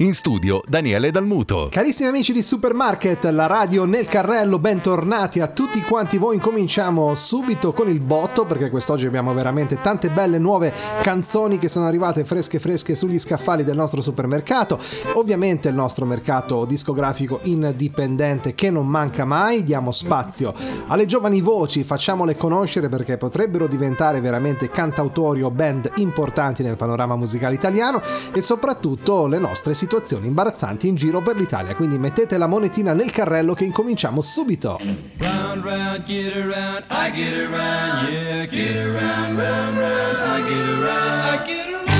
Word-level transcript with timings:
In 0.00 0.12
studio 0.12 0.60
Daniele 0.68 1.10
Dalmuto. 1.10 1.68
Carissimi 1.70 2.10
amici 2.10 2.34
di 2.34 2.42
Supermarket, 2.42 3.24
la 3.30 3.46
radio 3.46 3.86
nel 3.86 4.06
carrello, 4.06 4.58
bentornati 4.58 5.40
a 5.40 5.46
tutti 5.46 5.80
quanti 5.80 6.18
voi. 6.18 6.34
Incominciamo 6.34 7.14
subito 7.14 7.72
con 7.72 7.88
il 7.88 8.00
botto 8.00 8.44
perché 8.44 8.68
quest'oggi 8.68 9.06
abbiamo 9.06 9.32
veramente 9.32 9.80
tante 9.80 10.10
belle 10.10 10.36
nuove 10.36 10.70
canzoni 11.00 11.58
che 11.58 11.70
sono 11.70 11.86
arrivate 11.86 12.26
fresche 12.26 12.58
fresche 12.58 12.94
sugli 12.94 13.18
scaffali 13.18 13.64
del 13.64 13.74
nostro 13.74 14.02
supermercato. 14.02 14.78
Ovviamente 15.14 15.70
il 15.70 15.74
nostro 15.74 16.04
mercato 16.04 16.66
discografico 16.66 17.40
indipendente 17.44 18.54
che 18.54 18.70
non 18.70 18.86
manca 18.86 19.24
mai, 19.24 19.64
diamo 19.64 19.92
spazio 19.92 20.52
alle 20.88 21.06
giovani 21.06 21.40
voci, 21.40 21.84
facciamole 21.84 22.36
conoscere 22.36 22.90
perché 22.90 23.16
potrebbero 23.16 23.66
diventare 23.66 24.20
veramente 24.20 24.68
cantautori 24.68 25.40
o 25.40 25.50
band 25.50 25.90
importanti 25.96 26.62
nel 26.62 26.76
panorama 26.76 27.16
musicale 27.16 27.54
italiano 27.54 28.02
e 28.34 28.42
soprattutto 28.42 29.26
le 29.26 29.38
nostre 29.38 29.72
situazioni 29.72 29.84
situazioni 29.86 30.26
imbarazzanti 30.26 30.88
in 30.88 30.96
giro 30.96 31.22
per 31.22 31.36
l'Italia. 31.36 31.76
Quindi 31.76 31.96
mettete 31.96 32.36
la 32.38 32.48
monetina 32.48 32.92
nel 32.92 33.12
carrello 33.12 33.54
che 33.54 33.64
incominciamo 33.64 34.20
subito. 34.20 34.78
Round, 35.18 35.64
round, 35.64 36.02
get 36.02 36.34
around, 36.34 36.84
I 36.90 37.12
get 37.12 37.32
around, 37.34 38.08
yeah, 38.10 38.46
get 38.46 38.76
around, 38.76 39.38
round, 39.38 39.78
round, 39.78 40.16
I 40.18 40.42
get 40.42 40.68
around, 40.68 41.22
I 41.22 41.46
get 41.46 41.66
around. 41.68 41.95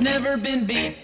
Never 0.00 0.36
been 0.36 0.64
beat. 0.66 0.96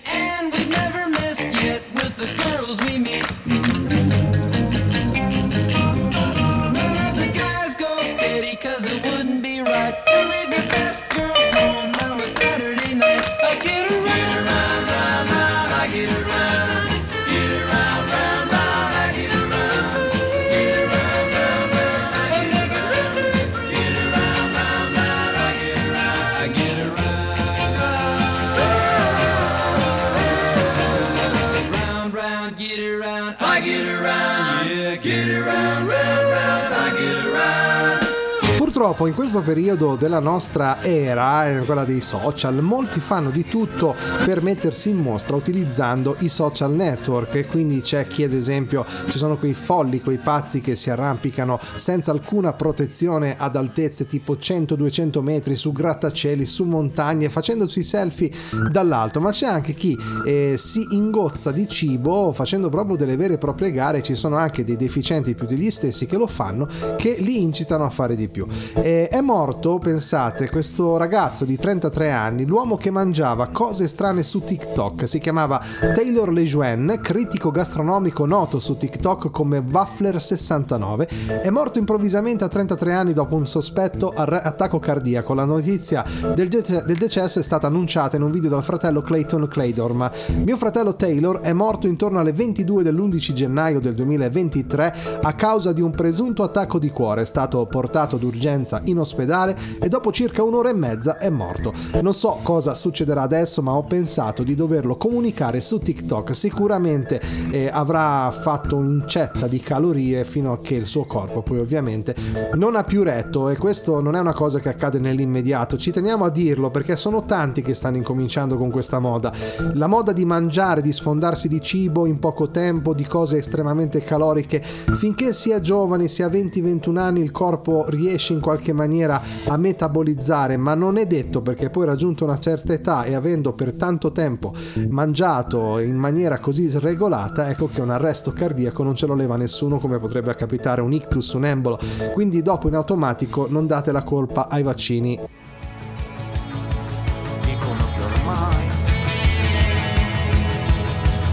Purtroppo 38.93 39.07
in 39.07 39.15
questo 39.15 39.41
periodo 39.41 39.97
della 39.97 40.19
nostra 40.19 40.83
era, 40.83 41.49
eh, 41.49 41.61
quella 41.65 41.85
dei 41.85 42.03
social, 42.03 42.63
molti 42.63 43.01
fanno 43.01 43.31
di 43.31 43.47
tutto 43.47 43.95
per 44.27 44.43
mettersi 44.43 44.91
in 44.91 44.99
mostra 44.99 45.35
utilizzando 45.35 46.17
i 46.19 46.29
social 46.29 46.73
network. 46.73 47.35
E 47.37 47.47
quindi 47.47 47.81
c'è 47.81 48.07
chi 48.07 48.23
ad 48.25 48.35
esempio 48.35 48.85
ci 49.09 49.17
sono 49.17 49.39
quei 49.39 49.55
folli, 49.55 50.03
quei 50.03 50.19
pazzi 50.19 50.61
che 50.61 50.77
si 50.77 50.91
arrampicano 50.91 51.59
senza 51.77 52.11
alcuna 52.11 52.53
protezione 52.53 53.35
ad 53.39 53.57
altezze 53.57 54.07
tipo 54.07 54.35
100-200 54.35 55.23
metri 55.23 55.57
su 55.57 55.73
grattacieli, 55.73 56.45
su 56.45 56.65
montagne 56.65 57.31
facendosi 57.31 57.83
selfie 57.83 58.31
dall'alto, 58.71 59.23
ma 59.23 59.31
c'è 59.31 59.47
anche 59.47 59.73
chi 59.73 59.97
eh, 60.27 60.57
si 60.59 60.87
ingozza 60.91 61.51
di 61.51 61.67
cibo 61.67 62.33
facendo 62.35 62.69
proprio 62.69 62.97
delle 62.97 63.17
vere 63.17 63.35
e 63.35 63.39
proprie 63.39 63.71
gare, 63.71 64.03
ci 64.03 64.17
sono 64.17 64.37
anche 64.37 64.65
dei 64.65 64.77
deficienti 64.77 65.35
più 65.35 65.47
degli 65.47 65.71
stessi 65.71 66.05
che 66.05 66.19
lo 66.19 66.27
fanno 66.27 66.69
che 66.99 67.17
li 67.19 67.41
incitano 67.41 67.85
a 67.85 67.91
fare 67.91 68.17
di 68.17 68.29
più. 68.29 68.47
Eh, 68.83 69.07
è 69.09 69.21
morto, 69.21 69.79
pensate, 69.79 70.51
questo 70.51 70.97
ragazzo 70.97 71.45
di 71.45 71.57
33 71.57 72.11
anni, 72.11 72.45
l'uomo 72.45 72.77
che 72.77 72.91
mangiava 72.91 73.47
cose 73.47 73.87
strane 73.87 74.25
su 74.25 74.43
TikTok. 74.43 75.07
Si 75.07 75.21
chiamava 75.21 75.63
Taylor 75.95 76.33
Lejeune, 76.33 77.01
critico 77.01 77.53
gastronomico 77.53 78.27
noto 78.27 78.59
su 78.59 78.77
TikTok 78.77 79.31
come 79.31 79.61
Waffler69. 79.61 81.43
È 81.43 81.49
morto 81.51 81.79
improvvisamente 81.79 82.43
a 82.43 82.49
33 82.49 82.93
anni 82.93 83.13
dopo 83.13 83.37
un 83.37 83.47
sospetto 83.47 84.09
attacco 84.09 84.81
cardiaco. 84.81 85.33
La 85.33 85.45
notizia 85.45 86.05
del, 86.35 86.49
de- 86.49 86.83
del 86.85 86.97
decesso 86.97 87.39
è 87.39 87.43
stata 87.43 87.69
annunciata 87.69 88.17
in 88.17 88.23
un 88.23 88.33
video 88.33 88.51
dal 88.51 88.65
fratello 88.65 89.01
Clayton 89.01 89.47
Claydorm. 89.47 90.11
Mio 90.43 90.57
fratello 90.57 90.97
Taylor 90.97 91.39
è 91.39 91.53
morto 91.53 91.87
intorno 91.87 92.19
alle 92.19 92.33
22 92.33 92.83
dell'11 92.83 93.33
gennaio 93.33 93.79
del 93.79 93.95
2023 93.95 94.95
a 95.23 95.33
causa 95.35 95.73
di 95.73 95.81
un 95.81 95.93
presunto 95.93 96.43
attacco 96.43 96.81
di 96.81 96.91
cuore. 96.91 97.23
È 97.23 97.27
stato 97.27 97.65
portato 97.67 98.17
d'urgenza 98.17 98.71
emergenza 98.73 98.81
in 98.85 98.99
ospedale 98.99 99.57
e 99.81 99.89
dopo 99.89 100.13
circa 100.13 100.43
un'ora 100.43 100.71
e 100.71 100.75
mezza 100.75 101.19
è 101.19 101.29
morto. 101.29 101.73
Non 102.01 102.15
so 102.15 102.39
cosa 102.43 102.75
succederà 102.75 103.23
adesso, 103.23 103.61
ma 103.61 103.73
ho 103.73 103.83
pensato 103.83 104.43
di 104.43 104.55
doverlo 104.55 104.97
comunicare 104.97 105.61
su 105.61 105.79
TikTok. 105.79 106.35
Sicuramente 106.35 107.21
eh, 107.51 107.69
avrà 107.71 108.31
fatto 108.31 108.77
un'incetta 108.77 109.47
di 109.47 109.61
calorie 109.61 110.25
fino 110.25 110.53
a 110.53 110.59
che 110.59 110.75
il 110.75 110.87
suo 110.87 111.05
corpo 111.05 111.43
poi 111.43 111.59
ovviamente 111.59 112.15
non 112.55 112.77
ha 112.77 112.85
più 112.85 113.03
retto 113.03 113.49
e 113.49 113.57
questo 113.57 114.01
non 114.01 114.15
è 114.17 114.21
una 114.21 114.33
cosa 114.33 114.61
che 114.61 114.69
accade 114.69 114.99
nell'immediato. 114.99 115.77
Ci 115.77 115.91
teniamo 115.91 116.25
a 116.25 116.31
dirlo 116.31 116.71
perché 116.71 116.97
sono 116.97 117.25
tanti 117.25 117.63
che 117.63 117.75
stanno 117.75 117.97
incominciando 117.97 118.57
con 118.57 118.71
questa 118.71 118.99
moda. 118.99 119.33
La 119.75 119.87
moda 119.87 120.13
di 120.13 120.25
mangiare, 120.25 120.81
di 120.81 120.93
sfondarsi 120.93 121.49
di 121.49 121.61
cibo 121.61 122.07
in 122.07 122.19
poco 122.19 122.51
tempo, 122.51 122.95
di 122.95 123.05
cose 123.05 123.39
estremamente 123.39 124.03
caloriche. 124.03 124.63
Finché 124.63 125.33
si 125.33 125.51
è 125.51 125.61
giovani, 125.61 126.09
si 126.09 126.23
ha 126.23 126.29
20-21 126.29 126.97
anni, 126.97 127.21
il 127.21 127.31
corpo 127.31 127.83
riesce 127.89 128.33
in 128.33 128.41
qualche 128.41 128.62
qualche 128.63 128.73
maniera 128.73 129.21
a 129.47 129.57
metabolizzare, 129.57 130.57
ma 130.57 130.75
non 130.75 130.97
è 130.97 131.07
detto 131.07 131.41
perché 131.41 131.69
poi 131.69 131.85
raggiunto 131.85 132.25
una 132.25 132.39
certa 132.39 132.73
età 132.73 133.03
e 133.03 133.15
avendo 133.15 133.53
per 133.53 133.73
tanto 133.73 134.13
tempo 134.13 134.55
mangiato 134.89 135.81
in 135.81 135.97
maniera 135.97 136.39
così 136.39 136.69
sregolata, 136.69 137.51
ecco 137.51 137.67
che 137.67 137.81
un 137.81 137.91
arresto 137.91 138.33
cardiaco 138.33 138.85
non 138.85 138.95
ce 138.95 139.07
lo 139.07 139.15
leva 139.15 139.37
nessuno 139.37 139.79
come 139.79 139.99
potrebbe 139.99 140.33
capitare 140.35 140.81
un 140.81 140.93
ictus, 140.93 141.33
un 141.33 141.45
embolo. 141.45 141.79
Quindi 142.13 142.41
dopo 142.43 142.69
in 142.69 142.75
automatico 142.75 143.49
non 143.51 143.67
date 143.67 143.91
la 143.91 144.03
colpa 144.03 144.49
ai 144.49 144.63
vaccini. 144.63 145.19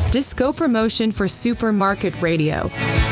Disco 0.09 0.51
Promotion 0.51 1.11
for 1.11 1.29
Supermarket 1.29 2.15
Radio. 2.19 3.08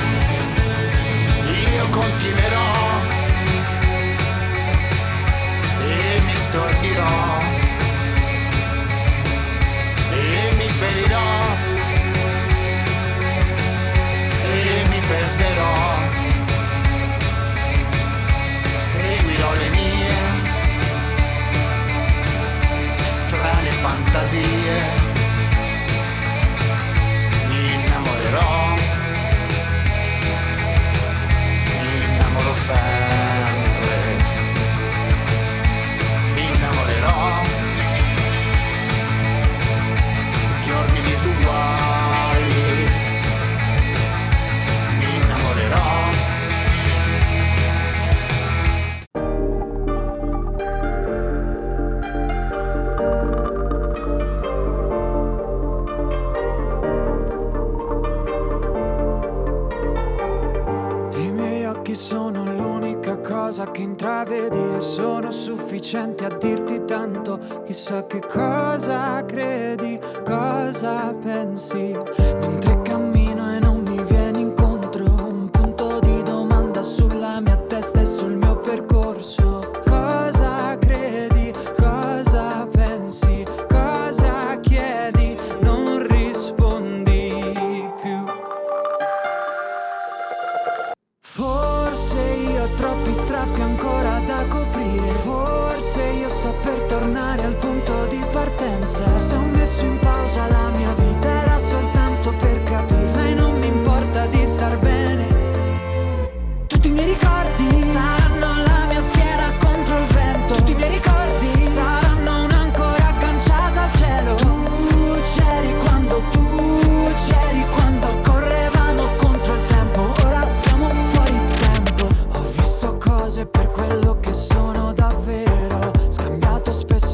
Tanto. 67.87 68.17
Chissà 68.27 68.46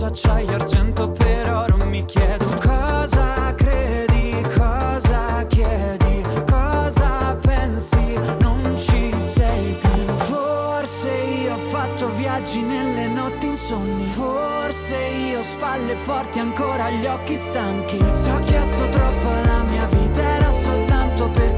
Spesso 0.04 0.06
acciaio 0.06 0.56
argento 0.56 1.12
per 1.12 1.54
oro. 1.54 1.78
Mi 1.86 2.04
chiedo 2.04 2.46
cosa 2.60 3.54
credi, 3.56 4.46
cosa 4.54 5.46
chiedi, 5.48 6.26
cosa 6.46 7.38
pensi. 7.42 8.20
Non 8.40 8.76
ci 8.78 9.14
sei 9.18 9.78
più. 9.80 10.14
Forse 10.16 11.10
io 11.10 11.54
ho 11.54 11.58
fatto 11.70 12.10
viaggi 12.16 12.62
nelle 12.62 13.08
notti 13.08 13.46
insonni. 13.46 14.04
Forse 14.06 14.98
io 14.98 15.40
ho 15.40 15.44
spalle 15.44 15.96
forti 15.96 16.40
ancora 16.40 16.90
gli 16.90 17.06
occhi 17.06 17.36
stanchi. 17.36 18.04
Se 18.14 18.32
ho 18.32 18.40
chiesto 18.40 18.90
troppo 18.90 19.30
alla 19.30 19.64
mia 19.64 19.86
vita 19.86 20.22
era 20.22 20.52
soltanto 20.52 21.30
per 21.30 21.58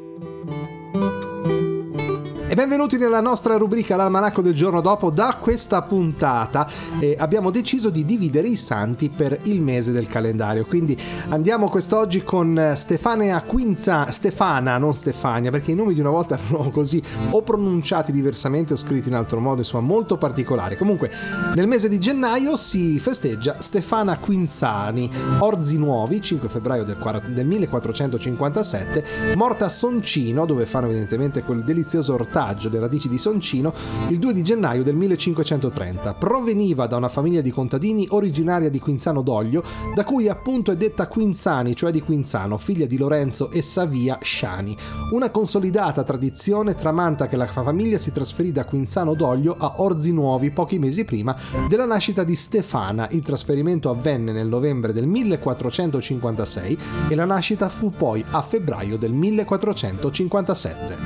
E 2.51 2.53
benvenuti 2.53 2.97
nella 2.97 3.21
nostra 3.21 3.55
rubrica 3.55 3.95
L'almanacco 3.95 4.41
del 4.41 4.53
giorno 4.53 4.81
dopo. 4.81 5.09
Da 5.09 5.37
questa 5.39 5.83
puntata 5.83 6.67
eh, 6.99 7.15
abbiamo 7.17 7.49
deciso 7.49 7.89
di 7.89 8.03
dividere 8.03 8.49
i 8.49 8.57
santi 8.57 9.07
per 9.07 9.39
il 9.43 9.61
mese 9.61 9.93
del 9.93 10.07
calendario. 10.07 10.65
Quindi 10.65 10.97
andiamo 11.29 11.69
quest'oggi 11.69 12.25
con 12.25 12.59
eh, 12.59 12.75
Stefania 12.75 13.41
Quinza, 13.43 14.11
Stefana, 14.11 14.77
non 14.77 14.93
Stefania, 14.93 15.49
perché 15.49 15.71
i 15.71 15.75
nomi 15.75 15.93
di 15.93 16.01
una 16.01 16.09
volta 16.09 16.35
erano 16.45 16.69
così 16.71 17.01
o 17.29 17.41
pronunciati 17.41 18.11
diversamente 18.11 18.73
o 18.73 18.75
scritti 18.75 19.07
in 19.07 19.15
altro 19.15 19.39
modo, 19.39 19.59
insomma 19.61 19.87
molto 19.87 20.17
particolari. 20.17 20.75
Comunque 20.75 21.09
nel 21.55 21.67
mese 21.67 21.87
di 21.87 21.99
gennaio 21.99 22.57
si 22.57 22.99
festeggia 22.99 23.61
Stefana 23.61 24.17
Quinzani, 24.17 25.09
Orzi 25.39 25.77
Nuovi, 25.77 26.21
5 26.21 26.49
febbraio 26.49 26.83
del, 26.83 26.97
quar- 26.97 27.29
del 27.29 27.45
1457, 27.45 29.05
morta 29.37 29.63
a 29.63 29.69
Soncino, 29.69 30.45
dove 30.45 30.65
fanno 30.65 30.87
evidentemente 30.87 31.43
quel 31.43 31.63
delizioso 31.63 32.15
ortaggio, 32.15 32.39
le 32.41 32.79
radici 32.79 33.07
di 33.07 33.17
Soncino, 33.17 33.73
il 34.09 34.17
2 34.17 34.33
di 34.33 34.41
gennaio 34.41 34.83
del 34.83 34.95
1530. 34.95 36.13
Proveniva 36.15 36.87
da 36.87 36.97
una 36.97 37.09
famiglia 37.09 37.41
di 37.41 37.51
contadini 37.51 38.07
originaria 38.09 38.69
di 38.69 38.79
Quinzano 38.79 39.21
d'Oglio, 39.21 39.63
da 39.93 40.03
cui 40.03 40.27
appunto 40.27 40.71
è 40.71 40.77
detta 40.77 41.07
Quinzani, 41.07 41.75
cioè 41.75 41.91
di 41.91 42.01
Quinzano, 42.01 42.57
figlia 42.57 42.85
di 42.85 42.97
Lorenzo 42.97 43.51
e 43.51 43.61
Savia 43.61 44.17
Sciani. 44.21 44.75
Una 45.11 45.29
consolidata 45.29 46.03
tradizione 46.03 46.75
tramanta 46.75 47.27
che 47.27 47.37
la 47.37 47.45
famiglia 47.45 47.97
si 47.97 48.11
trasferì 48.11 48.51
da 48.51 48.65
Quinzano 48.65 49.13
d'Oglio 49.13 49.55
a 49.57 49.75
Orzi 49.77 50.11
Nuovi 50.11 50.51
pochi 50.51 50.79
mesi 50.79 51.05
prima 51.05 51.35
della 51.69 51.85
nascita 51.85 52.23
di 52.23 52.35
Stefana. 52.35 53.07
Il 53.11 53.21
trasferimento 53.21 53.89
avvenne 53.89 54.31
nel 54.31 54.47
novembre 54.47 54.93
del 54.93 55.05
1456 55.05 56.77
e 57.09 57.15
la 57.15 57.25
nascita 57.25 57.69
fu 57.69 57.89
poi 57.89 58.23
a 58.31 58.41
febbraio 58.41 58.97
del 58.97 59.11
1457. 59.11 60.97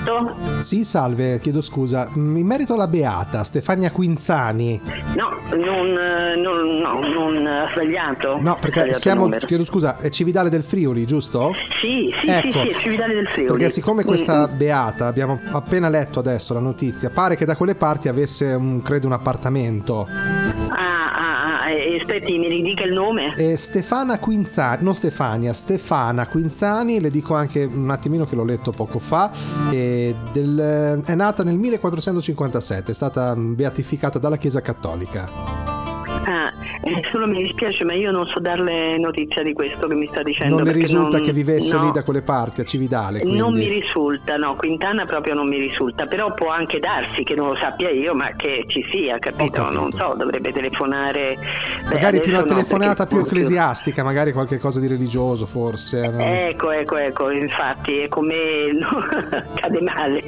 Sì, 0.62 0.84
salve, 0.84 1.25
chiedo 1.42 1.62
scusa. 1.62 2.10
In 2.14 2.46
merito 2.46 2.74
alla 2.74 2.88
beata 2.88 3.44
Stefania 3.44 3.92
Quinzani, 3.92 4.82
No, 5.16 5.40
non, 5.56 5.98
eh, 5.98 6.36
non, 6.36 6.78
no, 6.78 7.00
non 7.02 7.46
ha 7.46 7.70
sbagliato. 7.72 8.38
no, 8.40 8.58
perché 8.60 8.94
siamo, 8.94 9.30
chiedo 9.30 9.64
scusa, 9.64 9.98
è 9.98 10.10
Cividale 10.10 10.50
del 10.50 10.64
Friuli, 10.64 11.06
giusto? 11.06 11.54
Sì, 11.80 12.14
sì, 12.22 12.30
Ecco, 12.30 12.60
sì, 12.62 12.68
sì, 12.68 12.68
è 12.68 12.80
Cividale 12.80 13.14
del 13.14 13.28
Friuli. 13.28 13.52
Perché 13.52 13.70
siccome 13.70 14.04
questa 14.04 14.48
mm. 14.48 14.58
beata, 14.58 15.08
abbiamo 15.08 15.40
appena 15.52 15.90
letto 15.90 16.20
adesso 16.20 16.54
la 16.54 16.60
notizia, 16.60 17.10
pare 17.10 17.36
che 17.36 17.46
da 17.46 17.56
quelle 17.56 17.76
parti 17.76 18.08
avesse, 18.08 18.54
un, 18.54 18.82
credo, 18.82 19.08
un 19.08 19.14
appartamento. 19.14 20.45
Eh, 21.76 21.98
aspetti, 22.00 22.38
mi 22.38 22.48
ridica 22.48 22.84
il 22.84 22.94
nome? 22.94 23.34
E 23.36 23.56
Stefana 23.58 24.18
Quinzani, 24.20 24.84
non 24.84 24.96
Stefania, 24.96 25.54
Stefana 25.54 26.26
Quinzani, 26.28 27.00
le 27.00 27.10
dico 27.10 27.34
anche 27.36 27.64
un 27.64 27.90
attimino 27.90 28.26
che 28.26 28.36
l'ho 28.36 28.44
letto 28.46 28.72
poco 28.72 29.00
fa, 29.00 29.32
e 29.72 30.16
del- 30.32 31.02
è 31.06 31.16
nata 31.16 31.44
nel 31.44 31.58
1457, 31.58 32.92
è 32.92 32.96
stata 32.96 33.36
beatificata 33.36 34.20
dalla 34.20 34.38
Chiesa 34.38 34.62
Cattolica. 34.62 35.28
Ah, 36.28 36.50
Eh, 36.50 36.55
solo 37.12 37.28
mi 37.28 37.42
dispiace, 37.42 37.84
ma 37.84 37.94
io 37.94 38.12
non 38.12 38.28
so 38.28 38.40
darle 38.40 38.98
notizia 38.98 39.42
di 39.44 39.54
questo 39.54 39.88
che 39.88 39.94
mi 39.96 40.08
sta 40.08 40.22
dicendo. 40.22 40.56
Non 40.56 40.64
perché 40.64 40.80
risulta 40.82 41.18
non- 41.18 41.26
che 41.26 41.34
vivesse 41.34 41.76
no, 41.76 41.84
lì 41.86 41.92
da 41.92 42.04
quelle 42.04 42.22
parti, 42.22 42.62
a 42.62 42.64
Cividale. 42.64 43.20
Quindi... 43.22 43.40
Non 43.40 43.54
mi 43.54 43.68
risulta, 43.68 44.38
no, 44.38 44.56
Quintana 44.56 45.06
proprio 45.06 45.34
non 45.34 45.48
mi 45.48 45.58
risulta, 45.58 46.06
però 46.06 46.34
può 46.34 46.50
anche 46.50 46.80
darsi 46.80 47.24
che 47.24 47.34
non 47.36 47.50
lo 47.50 47.56
sappia 47.56 47.90
io, 47.90 48.14
ma 48.14 48.30
che 48.36 48.64
ci 48.68 48.86
sia, 48.90 49.18
capito? 49.20 49.64
capito. 49.64 49.70
Non 49.80 49.92
so, 49.92 50.14
dovrebbe 50.18 50.52
telefonare. 50.52 51.38
Beh, 51.88 51.94
Magari 51.96 52.20
più 52.20 52.32
una 52.32 52.42
no, 52.42 52.48
telefonata 52.48 53.06
più 53.08 53.18
ecclesiastica, 53.20 54.04
magari 54.04 54.32
qualche 54.32 54.60
cosa 54.60 54.80
di 54.80 54.88
religioso 54.88 55.46
forse. 55.46 56.08
no? 56.10 56.20
Ecco, 56.24 56.72
ecco, 56.72 56.98
ecco, 56.98 57.30
infatti 57.32 57.98
è 58.00 58.08
come 58.08 58.34
cade 59.56 59.82
male 59.82 60.24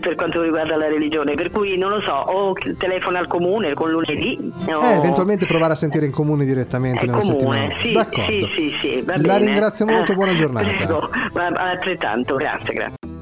per 0.00 0.14
quanto 0.16 0.42
riguarda 0.42 0.76
la 0.76 0.88
religione, 0.88 1.34
per 1.34 1.50
cui 1.50 1.76
non 1.78 1.90
lo 1.90 2.00
so, 2.00 2.12
o 2.12 2.52
telefona 2.78 3.18
al 3.20 3.26
comune 3.26 3.74
con 3.74 3.90
lunedì. 3.90 4.52
o- 4.68 4.82
Eh, 4.84 4.96
eventualmente 4.96 5.46
provare 5.46 5.72
a 5.72 5.76
sentire 5.76 5.92
in 6.02 6.10
comune 6.10 6.44
direttamente 6.44 7.04
È 7.04 7.06
nella 7.06 7.18
comune, 7.20 7.38
settimana. 7.38 7.74
sì, 7.80 7.92
D'accordo. 7.92 8.30
sì, 8.30 8.48
sì, 8.54 8.76
sì, 8.80 9.04
La 9.22 9.36
ringrazio 9.36 9.86
molto, 9.86 10.14
buona 10.14 10.34
giornata. 10.34 10.66
Prego, 10.66 11.08
altrettanto, 11.54 12.34
grazie, 12.36 12.74
grazie. 12.74 13.13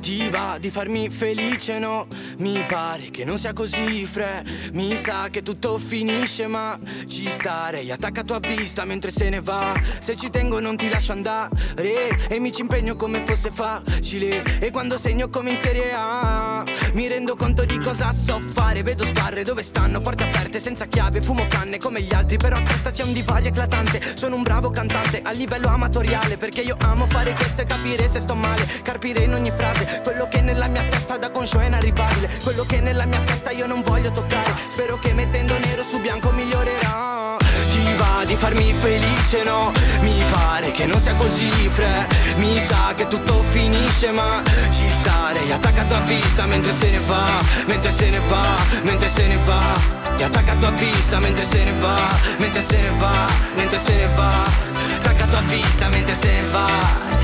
Ti 0.00 0.28
va 0.28 0.56
di 0.60 0.70
farmi 0.70 1.08
felice, 1.08 1.78
no? 1.78 2.06
Mi 2.38 2.62
pare 2.66 3.10
che 3.10 3.24
non 3.24 3.38
sia 3.38 3.52
così, 3.52 4.06
fre. 4.06 4.44
Mi 4.72 4.94
sa 4.94 5.28
che 5.30 5.42
tutto 5.42 5.78
finisce, 5.78 6.46
ma 6.46 6.78
ci 7.06 7.28
starei 7.28 7.90
attaccato 7.90 8.34
a 8.34 8.38
vista 8.38 8.84
mentre 8.84 9.10
se 9.10 9.28
ne 9.30 9.40
va. 9.40 9.74
Se 9.98 10.16
ci 10.16 10.30
tengo 10.30 10.60
non 10.60 10.76
ti 10.76 10.88
lascio 10.88 11.12
andare 11.12 11.50
e 12.28 12.38
mi 12.38 12.52
ci 12.52 12.60
impegno 12.60 12.94
come 12.94 13.24
fosse 13.24 13.50
facile. 13.50 14.42
E 14.60 14.70
quando 14.70 14.96
segno 14.98 15.28
come 15.28 15.50
in 15.50 15.56
Serie 15.56 15.92
A, 15.92 16.64
mi 16.92 17.08
rendo 17.08 17.34
conto 17.34 17.64
di 17.64 17.78
cosa 17.80 18.12
so 18.12 18.38
fare. 18.38 18.82
Vedo 18.82 19.04
sbarre 19.04 19.42
dove 19.42 19.62
stanno, 19.62 20.00
porte 20.00 20.24
aperte 20.24 20.60
senza 20.60 20.86
chiave, 20.86 21.20
fumo 21.20 21.46
canne 21.48 21.78
come 21.78 22.02
gli 22.02 22.14
altri. 22.14 22.36
Però 22.36 22.56
a 22.56 22.62
testa 22.62 22.90
c'è 22.90 23.02
un 23.02 23.12
divario 23.12 23.48
eclatante. 23.48 24.00
Sono 24.14 24.36
un 24.36 24.42
bravo 24.42 24.70
cantante 24.70 25.22
a 25.22 25.32
livello 25.32 25.68
amatoriale 25.68 26.36
perché 26.36 26.60
io 26.60 26.76
amo 26.80 27.06
fare 27.06 27.32
questo 27.34 27.62
e 27.62 27.64
capire 27.64 28.08
se 28.08 28.20
sto 28.20 28.34
male. 28.34 28.64
Carpire 28.82 29.24
in 29.24 29.34
ogni 29.34 29.50
frase 29.50 29.95
quello 30.02 30.28
che 30.28 30.40
nella 30.40 30.68
mia 30.68 30.84
testa 30.88 31.16
da 31.16 31.30
conscio 31.30 31.58
è 31.60 31.66
inarrivabile. 31.66 32.28
Quello 32.42 32.64
che 32.64 32.80
nella 32.80 33.06
mia 33.06 33.20
testa 33.20 33.50
io 33.50 33.66
non 33.66 33.82
voglio 33.82 34.10
toccare. 34.12 34.52
Spero 34.68 34.98
che 34.98 35.12
mettendo 35.14 35.58
nero 35.58 35.82
su 35.84 36.00
bianco 36.00 36.30
migliorerà. 36.30 37.36
Ti 37.38 37.94
va 37.96 38.24
di 38.24 38.34
farmi 38.34 38.72
felice, 38.72 39.42
no? 39.44 39.72
Mi 40.00 40.24
pare 40.30 40.70
che 40.70 40.86
non 40.86 41.00
sia 41.00 41.14
così, 41.14 41.50
fre. 41.68 42.06
Mi 42.36 42.58
sa 42.66 42.94
che 42.96 43.06
tutto 43.08 43.42
finisce, 43.42 44.10
ma 44.10 44.42
ci 44.70 44.88
starei 44.90 45.50
attaccato 45.52 45.94
a 45.94 46.00
vista 46.00 46.46
mentre 46.46 46.72
se 46.72 46.90
ne 46.90 47.00
va, 47.06 47.24
mentre 47.66 47.90
se 47.90 48.10
ne 48.10 48.20
va, 48.28 48.56
mentre 48.82 49.08
se 49.08 49.26
ne 49.26 49.38
va. 49.44 49.62
E 50.18 50.22
attaccato 50.24 50.66
a 50.66 50.70
vista 50.70 51.18
mentre 51.18 51.44
se 51.44 51.64
ne 51.64 51.72
va, 51.78 52.08
mentre 52.38 52.62
se 52.62 52.80
ne 52.80 52.90
va, 52.98 53.26
mentre 53.54 53.78
se 53.78 53.94
ne 53.94 54.08
va. 54.14 54.74
Attaccato 54.98 55.36
a 55.36 55.40
vista 55.42 55.88
mentre 55.88 56.14
se 56.14 56.28
ne 56.28 56.42
va, 56.50 56.68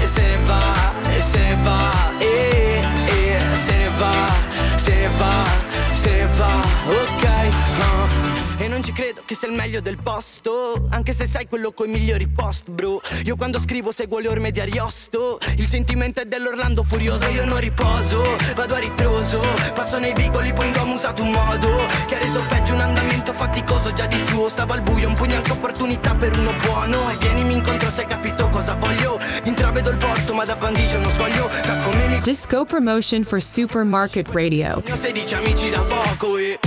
e 0.03 0.07
se 0.07 0.23
ne 0.23 0.37
va, 0.45 0.93
e 1.17 1.23
se 1.23 1.39
ne 1.39 1.57
va, 1.65 1.91
e, 2.21 2.83
e 3.09 3.57
se 3.57 3.73
ne 3.73 3.89
va, 4.01 4.15
se 4.77 4.93
ne 4.93 5.09
va, 5.19 5.45
se 5.95 6.11
ne 6.11 6.27
va, 6.39 6.53
ok. 7.01 7.25
uh. 7.79 8.32
E 8.59 8.69
non 8.69 8.83
ci 8.83 8.93
credo 8.93 9.23
che 9.25 9.35
sia 9.35 9.49
il 9.49 9.55
meglio 9.55 9.81
del 9.81 9.99
posto 10.01 10.87
Anche 10.91 11.13
se 11.13 11.27
sai 11.27 11.47
quello 11.47 11.73
coi 11.73 11.89
migliori 11.89 12.29
post 12.29 12.71
bro. 12.71 13.01
Io 13.25 13.37
quando 13.37 13.59
scrivo 13.59 13.93
seguo 13.93 14.19
le 14.19 14.29
orme 14.29 14.51
di 14.51 14.61
Ariosto 14.61 15.39
Il 15.57 15.67
sentimento 15.67 16.21
è 16.21 16.27
dell'Orlando 16.27 16.83
furioso. 16.83 17.27
Io 17.29 17.45
non 17.45 17.59
riposo, 17.59 18.37
vado 18.55 18.75
a 18.75 18.79
ritroso 18.79 19.41
Passo 19.75 19.99
nei 19.99 20.13
vicoli 20.15 20.53
poi 20.53 20.71
ho 20.75 20.93
usato 20.93 21.23
un 21.23 21.31
modo 21.31 21.87
Che 22.07 22.15
ha 22.15 22.19
reso 22.19 22.41
peggio 22.49 22.75
un 22.75 22.81
andamento 22.81 23.33
faticoso 23.33 23.93
già 23.93 24.07
di 24.07 24.19
suo. 24.19 24.49
Stavo 24.49 24.75
al 24.75 24.83
buio, 24.83 25.09
un 25.09 25.15
pugno 25.15 25.37
anche 25.37 25.53
opportunità 25.53 26.15
per 26.15 26.37
uno 26.39 26.55
buono. 26.65 27.11
E 27.11 27.17
vienimi 27.17 27.55
incontro 27.55 27.91
se 27.91 28.03
hai 28.03 28.07
capito 28.07 28.49
cosa 28.49 28.75
voglio. 28.75 29.19
Intravedo 29.45 29.91
il 29.91 29.99
porto 29.99 30.35
ma 30.35 30.45
da 30.45 30.57
bandicio 30.57 30.99
non 30.99 31.11
scoglio 31.11 31.51
Disco 32.23 32.65
promotion 32.65 33.25
for 33.25 33.43
Supermarket 33.43 34.31
Radio. 34.31 34.81
ne 34.85 34.93
ho 34.93 34.97
16 34.97 35.35
amici 35.35 35.71
da 35.71 35.83
poco 35.83 36.37
e 36.39 36.59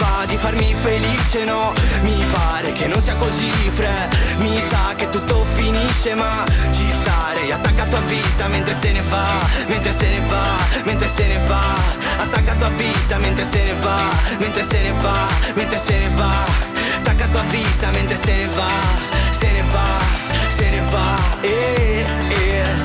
va 0.00 0.24
di 0.26 0.36
farmi 0.36 0.74
felice, 0.74 1.44
no? 1.44 1.72
Mi 2.02 2.24
pare 2.32 2.72
che 2.72 2.86
non 2.86 3.00
sia 3.00 3.14
così, 3.16 3.50
fre. 3.70 4.08
Mi 4.38 4.58
sa 4.68 4.94
che 4.96 5.08
tutto 5.10 5.44
finisce, 5.44 6.14
ma 6.14 6.44
ci 6.70 6.90
starei 6.90 7.52
attaccato 7.52 7.96
a 7.96 8.00
vista 8.00 8.48
mentre 8.48 8.74
se 8.74 8.92
ne 8.92 9.02
va, 9.08 9.26
mentre 9.66 9.92
se 9.92 10.08
ne 10.08 10.20
va, 10.26 10.44
mentre 10.84 11.08
se 11.08 11.26
ne 11.26 11.38
va. 11.46 11.62
Attaccato 12.18 12.64
a 12.64 12.70
vista 12.70 13.18
mentre 13.18 13.44
se 13.44 13.62
ne 13.64 13.74
va, 13.80 14.00
mentre 14.38 14.62
se 14.62 14.80
ne 14.82 14.92
va, 15.00 15.26
mentre 15.54 15.78
se 15.78 15.98
ne 15.98 16.08
va. 16.16 16.32
Attaccato 16.98 17.38
a 17.38 17.42
vista 17.50 17.90
mentre 17.90 18.16
se 18.16 18.34
ne 18.34 18.48
va, 18.56 18.70
se 19.30 19.50
ne 19.52 19.62
va, 19.70 19.88
se 20.48 20.70
ne 20.70 20.80
va. 20.90 21.16
E, 21.42 22.04
e 22.28 22.76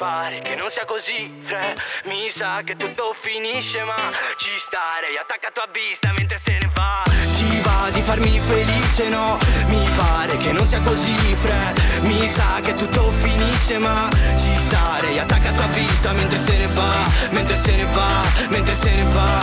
pare 0.00 0.40
che 0.40 0.54
non 0.54 0.70
sia 0.70 0.86
così, 0.86 1.30
fre. 1.42 1.76
Mi 2.04 2.30
sa 2.30 2.62
che 2.64 2.74
tutto 2.74 3.14
finisce, 3.20 3.84
ma 3.84 4.00
ci 4.38 4.48
starei 4.56 5.18
attaccato 5.20 5.60
a 5.60 5.68
vista 5.70 6.10
mentre 6.16 6.40
se 6.42 6.52
ne 6.52 6.70
va. 6.72 7.02
Ti 7.36 7.60
va 7.60 7.90
di 7.92 8.00
farmi 8.00 8.40
felice, 8.40 9.10
no? 9.10 9.36
Mi 9.66 9.90
pare 9.94 10.38
che 10.38 10.52
non 10.52 10.64
sia 10.64 10.80
così, 10.80 11.12
fre. 11.36 11.74
Mi 12.00 12.26
sa 12.28 12.60
che 12.62 12.74
tutto 12.76 13.10
finisce, 13.10 13.76
ma 13.76 14.08
ci 14.38 14.50
starei 14.64 15.18
attaccato 15.18 15.60
a 15.60 15.66
vista 15.66 16.12
mentre 16.12 16.38
se 16.38 16.56
ne 16.56 16.66
va 16.68 16.92
Mentre 17.32 17.56
se 17.56 17.76
ne 17.76 17.84
va, 17.92 18.22
mentre 18.48 18.74
se 18.74 18.94
ne 18.94 19.04
va. 19.12 19.38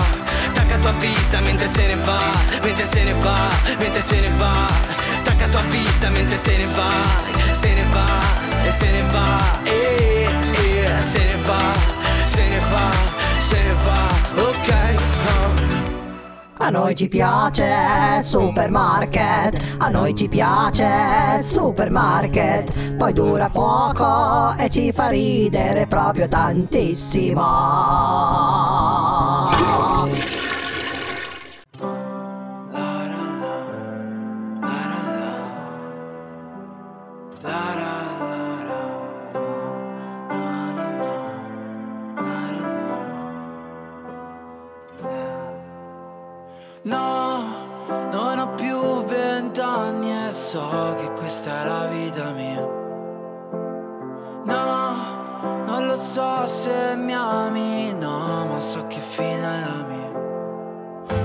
Attaccato 0.48 0.88
a 0.88 0.94
vista 0.94 1.40
mentre 1.40 1.68
se 1.68 1.86
ne 1.86 1.96
va 1.98 2.20
Mentre 2.64 2.86
se 2.86 3.04
ne 3.04 3.14
va, 3.14 3.50
mentre 3.78 4.02
se 4.02 4.20
ne 4.20 4.30
va 4.38 5.07
Attaccato 5.48 5.58
a 5.58 5.62
vista 5.70 6.10
mentre 6.10 6.38
se 6.38 6.58
ne 6.58 6.66
va 6.66 7.54
Se 7.54 7.74
ne 7.74 7.84
va, 7.92 8.06
e 8.66 8.72
se 8.72 8.92
ne 8.92 9.02
va 9.10 9.40
E, 9.64 10.28
e 10.52 11.02
se 11.02 11.20
ne 11.20 11.36
va, 11.46 11.74
se 12.26 12.48
ne 12.48 12.60
va, 12.70 12.92
se 13.40 13.64
ne 13.64 13.74
va 13.84 14.42
Ok, 14.42 14.68
uh. 14.68 15.86
A 16.60 16.70
noi 16.70 16.96
ci 16.96 17.08
piace 17.08 18.22
supermarket, 18.24 19.76
a 19.78 19.90
noi 19.90 20.16
ci 20.16 20.28
piace 20.28 21.44
supermarket, 21.44 22.96
poi 22.96 23.14
dura 23.14 23.50
poco 23.50 24.56
e 24.58 24.68
ci 24.70 24.92
fa 24.92 25.08
ridere 25.08 25.86
proprio 25.86 26.28
tantissimo. 26.28 27.42
No, 46.88 47.44
non 48.12 48.40
ho 48.40 48.54
più 48.56 49.04
vent'anni 49.06 50.28
e 50.28 50.32
so 50.32 50.96
che 50.98 51.12
questa 51.14 51.62
è 51.62 51.66
la 51.66 51.86
vita 51.88 52.32
mia. 52.32 52.66
No, 54.44 55.64
non 55.66 55.88
lo 55.88 55.98
so 55.98 56.46
se 56.46 56.96
mi 56.96 57.14
ami, 57.14 57.94
no, 57.94 58.46
ma 58.46 58.60
so 58.60 58.86
che 58.88 59.00
fine 59.00 59.42
è 59.42 59.60
la 59.66 59.84
mia. 59.88 60.07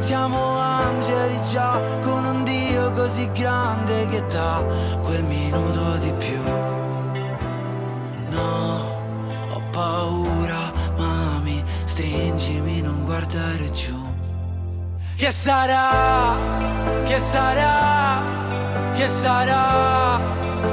Siamo 0.02 0.58
angeli 0.58 1.40
già 1.42 1.80
con 2.02 2.24
un 2.24 2.42
Dio 2.42 2.90
così 2.90 3.30
grande 3.30 4.08
che 4.08 4.26
dà 4.26 4.60
quel 5.00 5.22
minuto 5.22 5.96
di 5.98 6.12
più. 6.18 6.42
No, 8.30 9.46
ho 9.48 9.62
paura, 9.70 10.72
mami, 10.96 11.62
stringimi, 11.84 12.80
non 12.80 13.04
guardare 13.04 13.70
giù. 13.70 13.96
Che 15.14 15.30
sarà? 15.30 16.34
Che 17.04 17.18
sarà? 17.18 18.22
Che 18.94 19.06
sarà? 19.06 20.20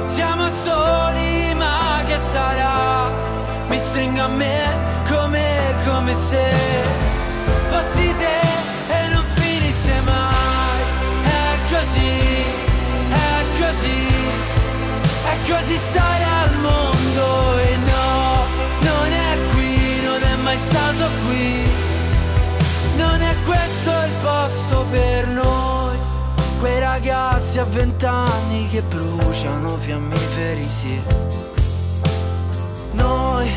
Siamo 0.06 0.48
soli, 0.64 1.54
ma 1.54 2.02
che 2.04 2.16
sarà? 2.16 3.08
Mi 3.68 3.78
stringo 3.78 4.22
a 4.22 4.28
me 4.28 5.04
come, 5.08 5.74
come 5.86 6.14
se 6.14 7.09
così 15.50 15.76
stare 15.90 16.24
al 16.24 16.56
mondo 16.58 17.58
e 17.58 17.76
no, 17.76 18.46
non 18.80 19.12
è 19.12 19.38
qui, 19.52 20.02
non 20.04 20.22
è 20.22 20.36
mai 20.36 20.56
stato 20.68 21.10
qui. 21.26 21.78
Non 22.96 23.20
è 23.22 23.34
questo 23.44 23.90
il 23.90 24.12
posto 24.20 24.84
per 24.90 25.26
noi 25.28 25.96
Quei 26.58 26.78
ragazzi 26.80 27.58
a 27.58 27.64
vent'anni 27.64 28.68
che 28.68 28.82
bruciano 28.82 29.76
fiammiferi, 29.76 30.68
sì 30.68 31.00
Noi, 32.92 33.50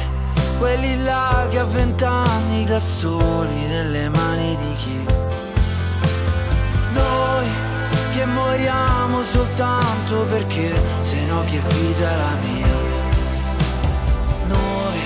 quelli 0.60 1.04
là 1.04 1.46
che 1.50 1.60
a 1.60 1.66
vent'anni 1.66 2.64
da 2.64 2.80
soli 2.80 3.66
nelle 3.68 4.08
mani 4.10 4.56
di 4.56 4.74
chi? 4.76 5.33
Moriamo 8.54 9.24
soltanto 9.24 10.26
perché 10.26 10.72
se 11.02 11.20
no 11.26 11.44
che 11.46 11.60
vita 11.60 12.12
è 12.12 12.18
la 12.18 12.36
mia? 12.46 12.76
Noi, 14.46 15.00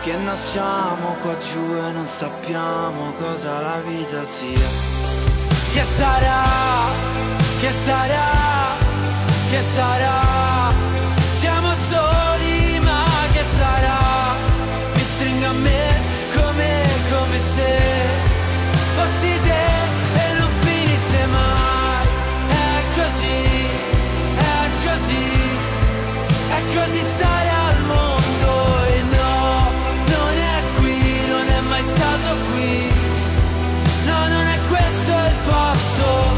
che 0.00 0.16
nasciamo 0.16 1.16
qua 1.20 1.36
giù 1.36 1.74
e 1.86 1.92
non 1.92 2.06
sappiamo 2.06 3.12
cosa 3.20 3.60
la 3.60 3.80
vita 3.80 4.24
sia. 4.24 4.68
Che 5.74 5.82
sarà? 5.82 6.44
Che 7.60 7.70
sarà? 7.84 8.30
Che 9.50 9.60
sarà? 9.60 10.72
Siamo 11.32 11.68
soli 11.90 12.80
ma 12.80 13.04
che 13.34 13.44
sarà? 13.44 14.00
Mi 14.94 15.02
stringo 15.02 15.46
a 15.46 15.52
me 15.52 15.94
come, 16.34 16.82
come 17.10 17.38
se 17.54 17.97
così 26.74 27.02
stare 27.16 27.48
al 27.48 27.84
mondo 27.84 28.84
e 28.86 29.02
no, 29.02 29.70
non 30.06 30.36
è 30.36 30.62
qui, 30.76 31.26
non 31.26 31.48
è 31.48 31.60
mai 31.60 31.82
stato 31.82 32.36
qui. 32.50 32.92
No, 34.04 34.28
non 34.28 34.46
è 34.46 34.58
questo 34.68 35.12
il 35.12 35.34
posto. 35.46 36.37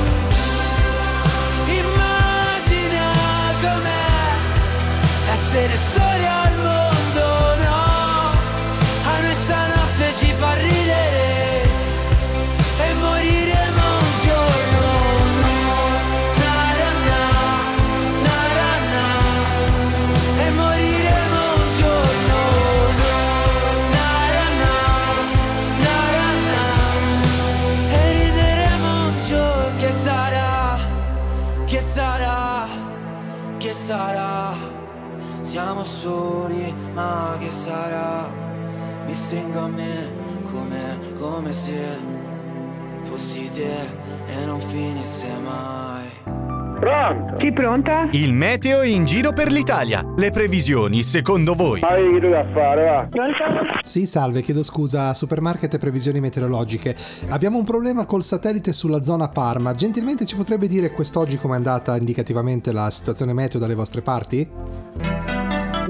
Sì, 47.51 47.57
pronta? 47.57 48.09
Il 48.13 48.33
meteo 48.33 48.83
in 48.83 49.05
giro 49.05 49.33
per 49.33 49.51
l'Italia. 49.51 50.05
Le 50.17 50.31
previsioni, 50.31 51.03
secondo 51.03 51.55
voi? 51.55 51.81
Ma 51.81 51.89
che 51.97 52.29
da 52.29 52.47
fare, 52.55 52.85
va? 52.85 53.81
Sì, 53.83 54.07
salve, 54.07 54.43
chiedo 54.43 54.63
scusa, 54.63 55.13
supermarket 55.13 55.75
e 55.75 55.79
previsioni 55.79 56.21
meteorologiche. 56.21 56.95
Abbiamo 57.29 57.59
un 57.59 57.65
problema 57.65 58.05
col 58.05 58.23
satellite 58.23 58.73
sulla 58.73 59.03
zona 59.03 59.29
Parma. 59.29 59.73
Gentilmente 59.73 60.27
ci 60.27 60.37
potrebbe 60.37 60.69
dire 60.69 60.93
quest'oggi 60.93 61.39
com'è 61.39 61.57
andata 61.57 61.97
indicativamente 61.97 62.71
la 62.71 62.89
situazione 62.91 63.33
meteo 63.33 63.59
dalle 63.59 63.75
vostre 63.75 64.01
parti? 64.01 64.49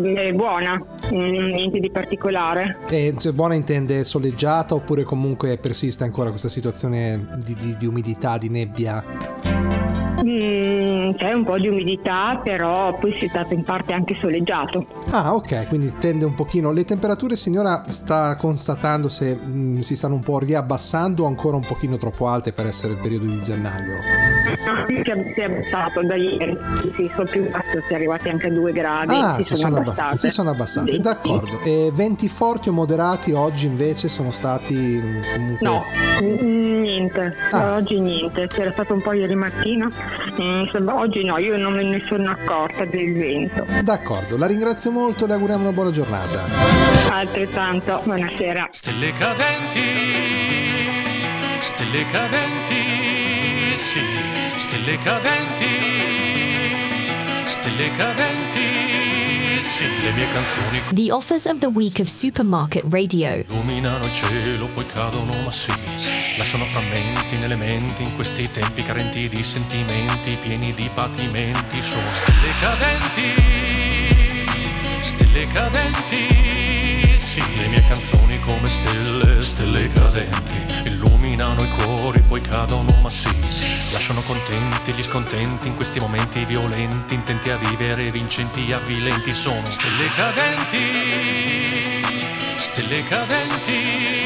È 0.03 0.33
buona, 0.33 0.83
Mm, 1.13 1.53
niente 1.53 1.81
di 1.81 1.91
particolare. 1.91 2.79
E 2.89 3.13
se 3.19 3.33
buona 3.33 3.55
intende 3.55 4.05
soleggiata 4.05 4.75
oppure 4.75 5.03
comunque 5.03 5.59
persiste 5.59 6.05
ancora 6.05 6.31
questa 6.31 6.49
situazione 6.49 7.37
di, 7.45 7.55
di- 7.55 7.77
di 7.77 7.87
umidità, 7.87 8.39
di 8.39 8.49
nebbia? 8.49 9.50
C'è 11.17 11.33
un 11.33 11.45
po' 11.45 11.59
di 11.59 11.69
umidità, 11.69 12.41
però 12.43 12.97
poi 12.99 13.15
si 13.17 13.27
è 13.27 13.29
stato 13.29 13.55
in 13.55 13.63
parte 13.63 13.93
anche 13.93 14.15
soleggiato. 14.15 14.87
Ah, 15.11 15.35
ok, 15.35 15.69
quindi 15.69 15.93
tende 15.99 16.25
un 16.25 16.35
pochino. 16.35 16.71
Le 16.73 16.85
temperature, 16.85 17.37
signora, 17.37 17.85
sta 17.89 18.37
constatando 18.37 19.09
se 19.09 19.39
mm, 19.43 19.81
si 19.81 19.97
stanno 19.97 20.15
un 20.15 20.23
po' 20.23 20.39
riabbassando 20.39 21.25
o 21.25 21.27
ancora 21.27 21.57
un 21.57 21.65
pochino 21.67 21.97
troppo 21.97 22.29
alte 22.29 22.53
per 22.53 22.67
essere 22.67 22.93
il 22.95 22.99
periodo 22.99 23.27
di 23.27 23.41
gennaio? 23.41 23.97
Si 24.87 24.95
è, 24.97 25.33
si 25.35 25.41
è 25.41 25.45
abbassato 25.45 26.03
da 26.03 26.15
ieri, 26.15 26.57
sì, 26.97 27.11
sul 27.15 27.29
più 27.29 27.49
basso 27.51 27.81
si 27.87 27.93
è 27.93 27.95
arrivati 27.95 28.29
anche 28.29 28.47
a 28.49 28.51
2 28.51 28.73
gradi, 28.73 29.15
Ah, 29.15 29.37
si, 29.43 29.55
sono, 29.57 29.77
abba- 29.79 29.91
abbassate. 29.93 30.19
si 30.19 30.31
sono 30.31 30.51
abbassate, 30.51 30.93
Sì, 30.95 31.01
d'accordo. 31.01 31.61
E 31.63 31.91
venti 31.95 32.29
forti 32.29 32.69
o 32.69 32.73
moderati 32.73 33.33
oggi 33.33 33.67
invece 33.67 34.09
sono 34.09 34.31
stati 34.31 34.75
mm, 34.75 35.21
comunque... 35.35 35.67
No, 35.67 35.85
mm, 36.23 36.80
niente, 37.01 37.35
Ah. 37.53 37.75
oggi 37.75 37.99
niente, 37.99 38.47
c'era 38.49 38.71
stato 38.73 38.93
un 38.95 39.03
po' 39.03 39.13
ieri 39.13 39.35
mattina, 39.35 39.91
insomma, 40.37 40.95
oggi 40.97 41.25
no, 41.25 41.39
io 41.39 41.57
non 41.57 41.73
me 41.73 41.83
ne 41.83 42.03
sono 42.07 42.31
accorta 42.31 42.85
del 42.85 43.13
vento. 43.15 43.67
D'accordo, 43.83 44.37
la 44.37 44.47
ringrazio 44.47 44.91
molto 44.91 45.25
e 45.25 45.29
le 45.29 45.35
auguriamo 45.35 45.63
una 45.63 45.73
buona 45.73 45.91
giornata. 45.91 46.43
Altrettanto, 47.11 48.01
buonasera. 48.05 48.69
Stelle 48.73 49.13
cadenti, 49.13 49.81
stelle 51.61 52.05
cadenti, 52.11 53.77
sì, 53.77 54.01
stelle 54.59 54.99
cadenti, 54.99 55.67
stelle 57.45 57.89
cadenti, 57.97 59.63
sì, 59.63 59.85
le 60.03 60.11
mie 60.13 60.27
canzoni 60.33 60.81
The 60.93 61.13
offers 61.13 61.47
of 61.47 61.59
the 61.59 61.67
week 61.67 61.99
of 62.01 62.07
Supermarket 62.07 62.85
Radio. 62.91 63.45
illuminano 63.49 64.05
il 64.05 64.13
cielo, 64.13 64.67
poi 64.73 64.87
cadono, 64.87 65.33
ma 65.45 65.51
sì, 65.51 65.73
lasciano 66.41 66.65
frammenti 66.65 67.37
nelle 67.37 67.55
menti 67.55 68.03
in 68.03 68.15
questi 68.15 68.51
tempi 68.51 68.83
carenti 68.83 69.29
di 69.29 69.43
sentimenti, 69.43 70.39
pieni 70.41 70.73
di 70.73 70.89
patimenti, 70.95 71.83
sono 71.83 72.09
stelle 72.15 72.49
cadenti, 72.59 73.35
stelle 75.01 75.47
cadenti, 75.49 77.19
sì, 77.19 77.43
le 77.59 77.67
mie 77.69 77.87
canzoni 77.87 78.41
come 78.41 78.71
stelle, 78.71 79.43
stelle 79.43 79.89
cadenti, 79.89 80.89
illuminano 80.89 81.63
i 81.63 81.69
cuori, 81.73 82.23
poi 82.23 82.41
cadono, 82.41 82.91
ma 83.03 83.11
sì, 83.11 83.29
lasciano 83.93 84.23
contenti 84.23 84.93
gli 84.93 85.03
scontenti 85.03 85.69
in 85.69 85.77
questi 85.77 86.01
momenti 86.01 86.47
violenti, 86.47 87.13
intenti 87.13 87.51
a 87.51 87.57
vivere, 87.57 88.09
vincenti, 88.09 88.73
avvilenti, 88.73 89.35
sono 89.35 89.71
stelle 89.71 90.09
cadenti, 90.17 92.03
stelle 92.57 93.03
cadenti, 93.05 94.20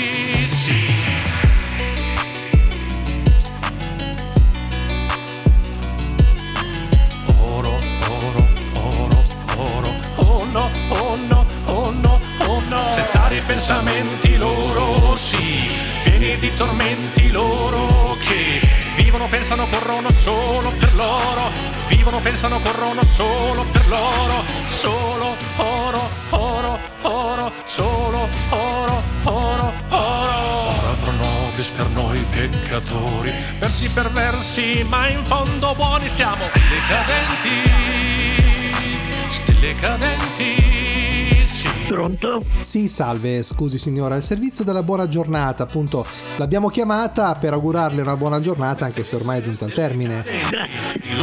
no, 10.54 10.70
oh 10.88 11.16
no, 11.16 11.44
oh 11.66 11.90
no, 11.90 12.20
oh 12.38 12.60
no. 12.68 12.92
Senza 12.92 13.26
ripensamenti 13.26 14.36
loro, 14.36 15.16
sì, 15.16 15.68
pieni 16.04 16.38
di 16.38 16.54
tormenti 16.54 17.30
loro 17.30 18.16
che 18.20 18.60
vivono, 18.94 19.26
pensano, 19.26 19.66
corrono 19.66 20.10
solo 20.12 20.70
per 20.78 20.94
loro. 20.94 21.50
Vivono, 21.88 22.20
pensano, 22.20 22.60
corrono 22.60 23.02
solo 23.04 23.64
per 23.72 23.88
loro. 23.88 24.44
Solo 24.68 25.36
oro, 25.56 26.08
oro, 26.30 26.78
oro, 27.02 27.52
solo 27.64 28.28
oro, 28.50 29.02
oro, 29.24 29.72
oro. 29.88 30.22
Ora 30.76 30.94
pro 31.02 31.12
nobis 31.12 31.68
per 31.68 31.88
noi 31.88 32.24
peccatori, 32.30 33.32
versi 33.58 33.88
perversi, 33.88 34.84
ma 34.88 35.08
in 35.08 35.24
fondo 35.24 35.74
buoni 35.74 36.08
siamo. 36.08 36.44
Stelle 36.44 36.80
cadenti, 36.88 38.53
stelle 39.64 39.74
cadenti, 39.76 40.56
sì. 40.58 40.63
Pronto? 41.94 42.42
Sì, 42.60 42.88
salve, 42.88 43.42
scusi 43.42 43.78
signora, 43.78 44.16
il 44.16 44.22
servizio 44.22 44.64
della 44.64 44.82
buona 44.82 45.06
giornata, 45.06 45.62
appunto, 45.62 46.04
l'abbiamo 46.38 46.68
chiamata 46.68 47.34
per 47.36 47.52
augurarle 47.52 48.00
una 48.02 48.16
buona 48.16 48.40
giornata 48.40 48.84
anche 48.84 49.04
se 49.04 49.14
ormai 49.16 49.38
è 49.38 49.42
giunta 49.42 49.64
al 49.64 49.72
termine. 49.72 50.24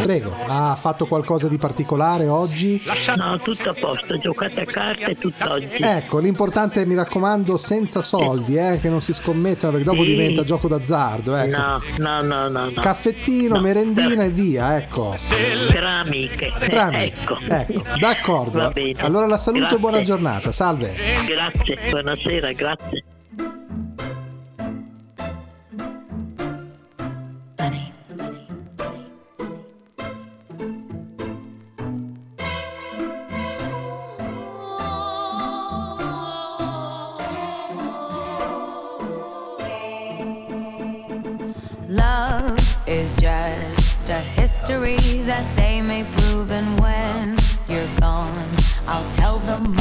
Prego, 0.02 0.34
ha 0.48 0.76
fatto 0.80 1.06
qualcosa 1.08 1.48
di 1.48 1.58
particolare 1.58 2.28
oggi? 2.28 2.82
No, 3.18 3.38
tutto 3.40 3.70
a 3.70 3.74
posto, 3.74 4.18
giocate 4.18 4.62
a 4.62 4.66
carte 4.66 5.18
tutt'oggi. 5.18 5.78
Ecco, 5.80 6.20
l'importante 6.20 6.82
è, 6.82 6.86
mi 6.86 6.96
raccomando, 6.96 7.58
senza 7.58 8.02
soldi, 8.02 8.56
eh, 8.56 8.80
che 8.80 8.90
non 8.90 9.02
si 9.02 9.14
scommetta 9.14 9.70
perché 9.70 9.84
dopo 9.84 10.04
Sì. 10.04 10.08
diventa 10.10 10.44
gioco 10.44 10.68
d'azzardo, 10.68 11.36
ecco. 11.36 11.58
No, 11.58 11.82
no, 11.98 12.22
no, 12.22 12.48
no, 12.48 12.66
no. 12.70 12.72
Caffettino, 12.80 13.60
merendina 13.60 14.24
e 14.24 14.30
via, 14.30 14.78
ecco. 14.78 15.16
Tra 15.68 16.00
amiche. 16.00 16.54
Tra 16.70 16.84
amiche. 16.86 17.20
Ecco. 17.22 17.38
Ecco, 17.48 17.84
d'accordo. 18.00 18.72
Allora 19.00 19.28
la 19.28 19.38
saluto 19.38 19.60
e 19.64 19.68
Grazie. 19.68 19.80
buona 19.80 20.02
giornata, 20.02 20.52
salve. 20.62 20.94
Grazie, 21.26 21.76
buonasera, 21.90 22.54
grazie. 22.54 23.04
that 45.26 45.46
they 45.56 45.82
may 45.82 46.04
prove 46.16 46.52
and 46.52 46.80
when 46.80 47.38
you're 47.70 47.88
gone 48.00 48.50
I'll 48.88 49.10
tell 49.14 49.38
them 49.40 49.81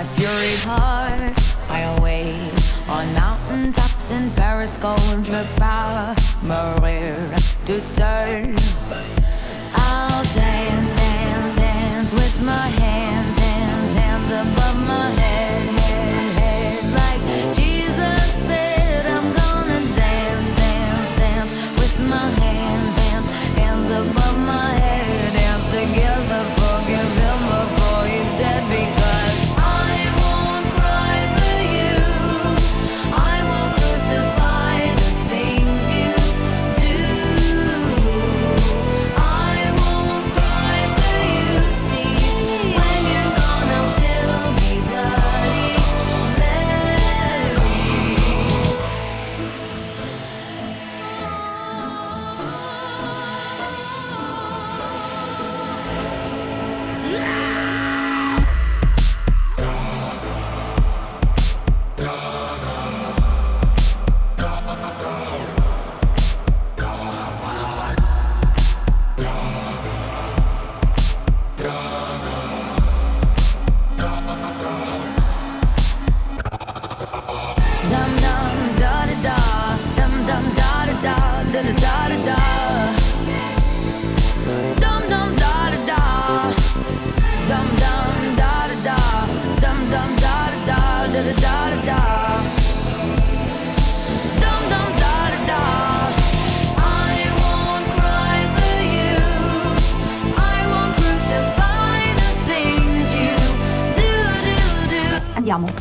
my 0.00 0.06
fury 0.16 0.56
heart. 0.64 1.36
I 1.68 1.80
await 1.98 2.74
on 2.88 3.12
mountain 3.12 3.72
tops 3.72 4.10
in 4.10 4.30
Paris, 4.30 4.78
contre 4.78 5.44
par 5.56 6.14
Maria 6.42 7.36
to 7.66 7.80
turn. 7.96 8.59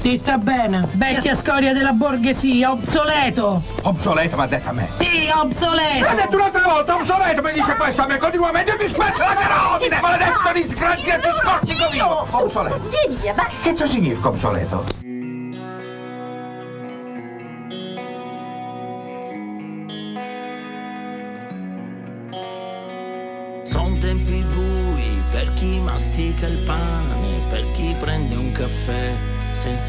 Ti 0.09 0.17
sta 0.17 0.39
bene, 0.39 0.87
vecchia 0.93 1.35
scoria 1.35 1.71
della 1.71 1.91
borghesia, 1.91 2.71
obsoleto! 2.71 3.61
Obsoleto, 3.83 4.35
mi 4.37 4.41
ha 4.41 4.47
detto 4.47 4.69
a 4.69 4.71
me. 4.71 4.89
Sì, 4.97 5.29
obsoleto! 5.31 6.03
L'ha 6.03 6.13
detto 6.15 6.35
un'altra 6.35 6.63
volta, 6.63 6.95
obsoleto, 6.95 7.43
mi 7.43 7.51
dice 7.53 7.75
questo 7.75 8.01
a 8.01 8.07
me 8.07 8.17
continuamente, 8.17 8.71
io 8.71 8.77
ti 8.77 8.89
spezzo 8.89 9.19
la 9.19 9.35
carotide! 9.35 9.99
Maledetto 10.01 10.51
disgraziato 10.51 11.27
scortico 11.35 11.89
vivo! 11.91 12.27
Obsoleto. 12.31 12.89
Vieni 12.89 13.21
via, 13.21 13.33
vai. 13.35 13.51
Che 13.61 13.71
cosa 13.73 13.85
significa 13.85 14.29
obsoleto? 14.29 14.98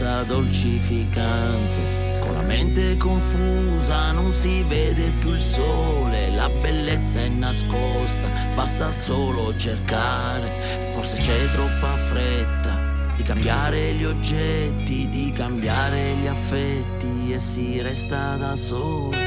Senza 0.00 0.22
dolcificante. 0.22 2.18
Con 2.20 2.32
la 2.32 2.40
mente 2.40 2.96
confusa 2.96 4.12
non 4.12 4.32
si 4.32 4.62
vede 4.62 5.10
più 5.18 5.34
il 5.34 5.42
sole, 5.42 6.30
la 6.30 6.48
bellezza 6.48 7.20
è 7.20 7.28
nascosta, 7.28 8.30
basta 8.54 8.90
solo 8.90 9.54
cercare. 9.56 10.60
Forse 10.94 11.18
c'è 11.20 11.50
troppa 11.50 11.96
fretta 11.96 13.12
di 13.14 13.22
cambiare 13.22 13.92
gli 13.92 14.04
oggetti, 14.04 15.06
di 15.10 15.32
cambiare 15.32 16.14
gli 16.14 16.26
affetti 16.26 17.32
e 17.32 17.38
si 17.38 17.82
resta 17.82 18.36
da 18.36 18.56
soli. 18.56 19.18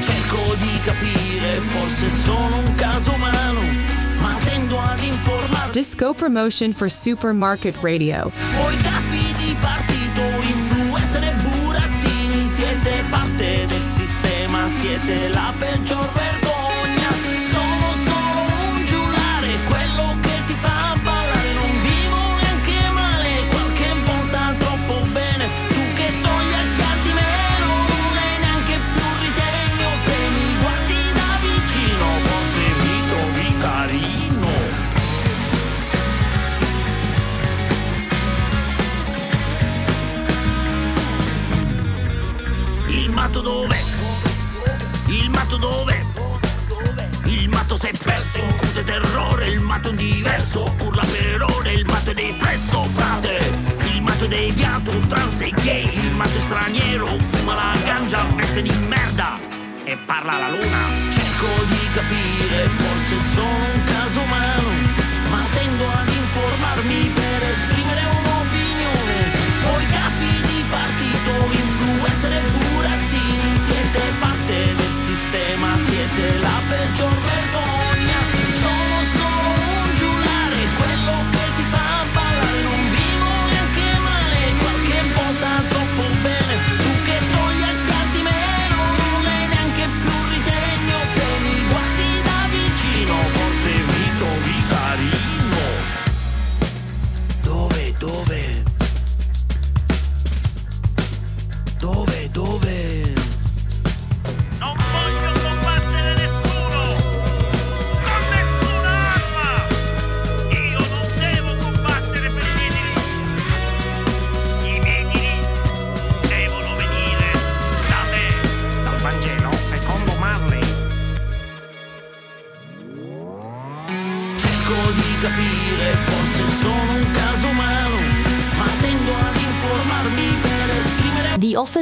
Cerco 0.00 0.54
di 0.58 0.80
capire, 0.82 1.56
forse 1.58 2.08
sono 2.08 2.58
un 2.58 2.74
caso 2.74 3.12
umano, 3.12 3.60
ma 4.20 4.36
tendo 4.40 4.76
ad 4.80 5.00
informarmi. 5.02 5.70
Disco 5.70 6.14
promotion 6.14 6.72
for 6.72 6.90
Supermarket 6.90 7.76
Radio. 7.80 8.32
siete 14.80 15.28
la 15.28 15.52
pecho. 15.60 15.99
matto 49.70 49.90
diverso, 49.92 50.74
Urla 50.80 51.04
per 51.04 51.42
ore 51.42 51.72
il 51.74 51.86
matto 51.86 52.10
è 52.10 52.14
depresso 52.14 52.82
frate. 52.86 53.38
Il 53.94 54.02
matto 54.02 54.24
è 54.24 54.28
deviato, 54.28 54.90
trans 55.06 55.40
e 55.42 55.52
gay 55.62 55.88
Il 55.94 56.16
matto 56.16 56.36
è 56.36 56.40
straniero, 56.40 57.06
fuma 57.06 57.54
la 57.54 57.72
ganja 57.84 58.20
Veste 58.34 58.62
di 58.62 58.72
merda 58.88 59.38
e 59.84 59.96
parla 60.06 60.38
la 60.38 60.48
luna. 60.50 60.82
Cerco 61.12 61.46
di 61.68 61.88
capire, 61.94 62.68
forse 62.82 63.16
sono 63.32 63.64
un 63.74 63.84
caso 63.84 64.20
umano 64.20 64.70
Ma 65.30 65.46
tendo 65.50 65.84
ad 65.86 66.08
informarmi 66.08 67.12
per 67.14 67.42
esprimere 67.54 68.02
un'opinione. 68.18 69.18
Voi 69.70 69.86
capi 69.86 70.30
di 70.50 70.64
partito, 70.68 71.32
influencer 71.62 72.32
e 72.32 72.42
burattini 72.58 73.56
Siete 73.66 74.00
parte 74.18 74.74
del 74.74 74.94
sistema, 75.06 75.76
siete 75.86 76.38
la 76.38 76.58
peggior 76.68 77.29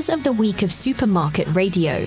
of 0.06 0.22
the 0.22 0.32
week 0.32 0.62
of 0.62 0.72
Supermarket 0.72 1.48
Radio. 1.56 2.06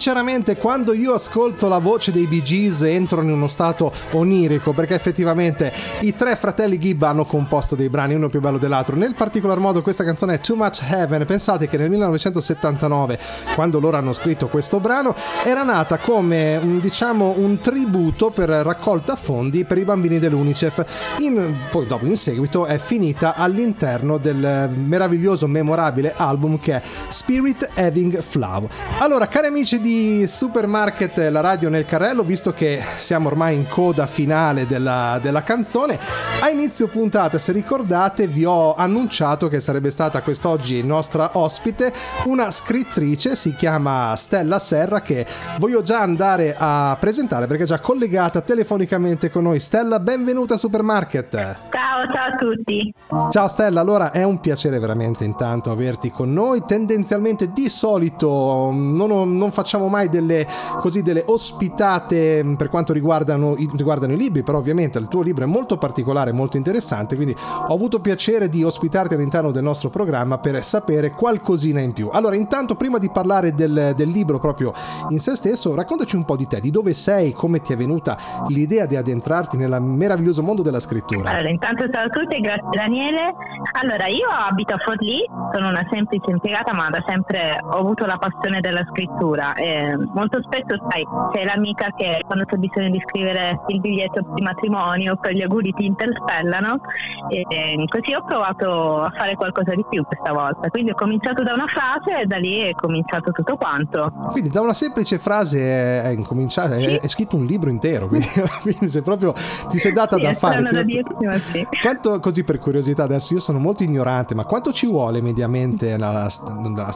sinceramente 0.00 0.56
quando 0.56 0.94
io 0.94 1.12
ascolto 1.12 1.68
la 1.68 1.76
voce 1.76 2.10
dei 2.10 2.26
Bee 2.26 2.42
Gees 2.42 2.80
entro 2.84 3.20
in 3.20 3.30
uno 3.30 3.48
stato 3.48 3.92
onirico 4.12 4.72
perché 4.72 4.94
effettivamente 4.94 5.70
i 6.00 6.14
tre 6.14 6.36
fratelli 6.36 6.78
Gibb 6.78 7.02
hanno 7.02 7.26
composto 7.26 7.74
dei 7.74 7.90
brani 7.90 8.14
uno 8.14 8.30
più 8.30 8.40
bello 8.40 8.56
dell'altro. 8.56 8.96
Nel 8.96 9.12
particolar 9.14 9.58
modo 9.58 9.82
questa 9.82 10.02
canzone 10.02 10.36
è 10.36 10.40
Too 10.40 10.56
Much 10.56 10.80
Heaven. 10.88 11.26
Pensate 11.26 11.68
che 11.68 11.76
nel 11.76 11.90
1979 11.90 13.18
quando 13.54 13.78
loro 13.78 13.98
hanno 13.98 14.14
scritto 14.14 14.48
questo 14.48 14.80
brano 14.80 15.14
era 15.44 15.64
nata 15.64 15.98
come 15.98 16.58
mm, 16.58 16.78
diciamo 16.78 17.34
un 17.36 17.58
tributo 17.58 18.30
per 18.30 18.48
raccolta 18.48 19.16
fondi 19.16 19.66
per 19.66 19.76
i 19.76 19.84
bambini 19.84 20.18
dell'Unicef. 20.18 21.18
In, 21.18 21.56
poi 21.70 21.84
dopo 21.84 22.06
in 22.06 22.16
seguito 22.16 22.64
è 22.64 22.78
finita 22.78 23.34
all'interno 23.34 24.16
del 24.16 24.70
meraviglioso 24.74 25.46
memorabile 25.46 26.14
album 26.16 26.58
che 26.58 26.76
è 26.76 26.82
Spirit 27.08 27.68
Having 27.74 28.22
Flow. 28.22 28.66
Allora 29.00 29.28
cari 29.28 29.48
amici 29.48 29.78
di 29.78 29.88
Supermarket, 30.26 31.16
la 31.30 31.40
radio 31.40 31.68
nel 31.68 31.84
carrello, 31.84 32.22
visto 32.22 32.52
che 32.52 32.82
siamo 32.96 33.28
ormai 33.28 33.56
in 33.56 33.66
coda 33.66 34.06
finale 34.06 34.66
della, 34.66 35.18
della 35.20 35.42
canzone, 35.42 35.98
a 36.40 36.48
inizio 36.48 36.88
puntata, 36.88 37.38
se 37.38 37.52
ricordate, 37.52 38.26
vi 38.26 38.44
ho 38.44 38.74
annunciato 38.74 39.48
che 39.48 39.60
sarebbe 39.60 39.90
stata 39.90 40.22
quest'oggi 40.22 40.82
nostra 40.82 41.30
ospite 41.34 41.92
una 42.24 42.50
scrittrice, 42.50 43.36
si 43.36 43.54
chiama 43.54 44.14
Stella 44.16 44.58
Serra, 44.58 45.00
che 45.00 45.26
voglio 45.58 45.82
già 45.82 46.00
andare 46.00 46.54
a 46.58 46.96
presentare 46.98 47.46
perché 47.46 47.64
è 47.64 47.66
già 47.66 47.80
collegata 47.80 48.40
telefonicamente 48.40 49.30
con 49.30 49.44
noi. 49.44 49.60
Stella, 49.60 50.00
benvenuta 50.00 50.54
a 50.54 50.56
Supermarket. 50.56 51.30
Ciao, 51.30 52.12
ciao 52.12 52.32
a 52.32 52.36
tutti. 52.36 52.94
Ciao 53.30 53.48
Stella, 53.48 53.80
allora 53.80 54.12
è 54.12 54.22
un 54.22 54.40
piacere 54.40 54.78
veramente 54.78 55.24
intanto 55.24 55.70
averti 55.70 56.10
con 56.10 56.32
noi. 56.32 56.62
Tendenzialmente 56.64 57.52
di 57.52 57.68
solito 57.68 58.70
non, 58.72 59.36
non 59.36 59.52
facciamo 59.52 59.79
mai 59.88 60.08
delle, 60.08 60.46
così, 60.78 61.02
delle 61.02 61.22
ospitate 61.26 62.54
per 62.56 62.68
quanto 62.68 62.92
riguardano, 62.92 63.54
riguardano 63.54 64.12
i 64.12 64.16
libri, 64.16 64.42
però 64.42 64.58
ovviamente 64.58 64.98
il 64.98 65.08
tuo 65.08 65.22
libro 65.22 65.44
è 65.44 65.46
molto 65.46 65.76
particolare, 65.76 66.32
molto 66.32 66.56
interessante, 66.56 67.16
quindi 67.16 67.34
ho 67.34 67.74
avuto 67.74 68.00
piacere 68.00 68.48
di 68.48 68.62
ospitarti 68.62 69.14
all'interno 69.14 69.50
del 69.50 69.62
nostro 69.62 69.88
programma 69.90 70.38
per 70.38 70.64
sapere 70.64 71.10
qualcosina 71.10 71.80
in 71.80 71.92
più. 71.92 72.08
Allora, 72.12 72.36
intanto 72.36 72.74
prima 72.74 72.98
di 72.98 73.10
parlare 73.10 73.54
del, 73.54 73.92
del 73.94 74.08
libro 74.08 74.38
proprio 74.38 74.72
in 75.08 75.18
se 75.18 75.34
stesso, 75.34 75.74
raccontaci 75.74 76.16
un 76.16 76.24
po' 76.24 76.36
di 76.36 76.46
te, 76.46 76.60
di 76.60 76.70
dove 76.70 76.94
sei, 76.94 77.32
come 77.32 77.60
ti 77.60 77.72
è 77.72 77.76
venuta 77.76 78.16
l'idea 78.48 78.86
di 78.86 78.96
addentrarti 78.96 79.56
nel 79.56 79.80
meraviglioso 79.80 80.42
mondo 80.42 80.62
della 80.62 80.80
scrittura. 80.80 81.30
Allora, 81.30 81.48
intanto 81.48 81.88
ciao 81.90 82.04
a 82.04 82.08
tutti 82.08 82.40
grazie 82.40 82.68
Daniele. 82.70 83.34
Allora, 83.80 84.06
io 84.06 84.28
abito 84.28 84.74
a 84.74 84.78
Forlì, 84.78 85.24
sono 85.52 85.68
una 85.68 85.86
semplice 85.90 86.30
impiegata, 86.30 86.72
ma 86.72 86.88
da 86.90 87.02
sempre 87.06 87.58
ho 87.62 87.78
avuto 87.78 88.06
la 88.06 88.18
passione 88.18 88.60
della 88.60 88.84
scrittura. 88.90 89.54
E 89.54 89.69
molto 90.14 90.40
spesso, 90.42 90.76
sai, 90.90 91.04
sei 91.34 91.44
l'amica 91.44 91.92
che 91.96 92.22
quando 92.26 92.44
c'è 92.44 92.56
bisogno 92.56 92.90
di 92.90 93.02
scrivere 93.06 93.60
il 93.68 93.80
biglietto 93.80 94.24
di 94.34 94.42
matrimonio 94.42 95.16
per 95.16 95.32
gli 95.32 95.42
auguri 95.42 95.72
ti 95.72 95.84
interpellano. 95.86 96.80
E 97.28 97.44
e 97.50 97.84
così 97.88 98.12
ho 98.14 98.22
provato 98.24 99.02
a 99.02 99.10
fare 99.16 99.34
qualcosa 99.34 99.74
di 99.74 99.84
più 99.88 100.04
questa 100.04 100.32
volta. 100.32 100.68
Quindi 100.70 100.90
ho 100.92 100.94
cominciato 100.94 101.42
da 101.42 101.52
una 101.54 101.66
frase 101.66 102.22
e 102.22 102.26
da 102.26 102.36
lì 102.36 102.60
è 102.60 102.72
cominciato 102.72 103.30
tutto 103.32 103.56
quanto. 103.56 104.12
Quindi 104.30 104.50
da 104.50 104.60
una 104.60 104.74
semplice 104.74 105.18
frase 105.18 105.58
è, 105.60 106.02
è 106.04 106.08
incominciata, 106.10 106.76
è, 106.76 107.00
è 107.00 107.08
scritto 107.08 107.36
un 107.36 107.44
libro 107.44 107.70
intero, 107.70 108.08
quindi, 108.08 108.26
quindi 108.62 108.88
se 108.88 109.02
proprio 109.02 109.32
ti 109.68 109.78
sei 109.78 109.92
data 109.92 110.16
Sì, 110.16 110.22
da 110.22 110.32
fare. 110.34 110.62
da 110.62 110.80
ti- 110.80 110.84
dirsi, 110.86 111.24
ma 111.24 111.32
sì. 111.32 111.66
Quanto, 111.82 112.20
così 112.20 112.44
per 112.44 112.58
curiosità, 112.58 113.04
adesso 113.04 113.34
io 113.34 113.40
sono 113.40 113.58
molto 113.58 113.82
ignorante, 113.82 114.34
ma 114.34 114.44
quanto 114.44 114.72
ci 114.72 114.86
vuole 114.86 115.20
mediamente? 115.20 115.96
la- 115.96 116.28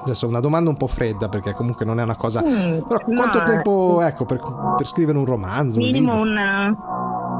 adesso 0.03 0.27
una 0.27 0.41
domanda 0.41 0.71
un 0.71 0.77
po' 0.77 0.87
fredda 0.87 1.29
perché 1.29 1.53
comunque 1.53 1.85
non 1.85 2.01
è 2.01 2.03
una 2.03 2.17
cosa... 2.17 2.43
Mm, 2.47 2.64
Però 2.87 3.05
quanto 3.05 3.39
no, 3.39 3.45
tempo, 3.45 4.01
ecco, 4.03 4.25
per, 4.25 4.41
per 4.77 4.87
scrivere 4.87 5.19
un 5.19 5.25
romanzo? 5.25 5.79
Un 5.79 5.85
Minimo 5.85 6.25
libro? 6.25 6.41
un, 6.41 6.77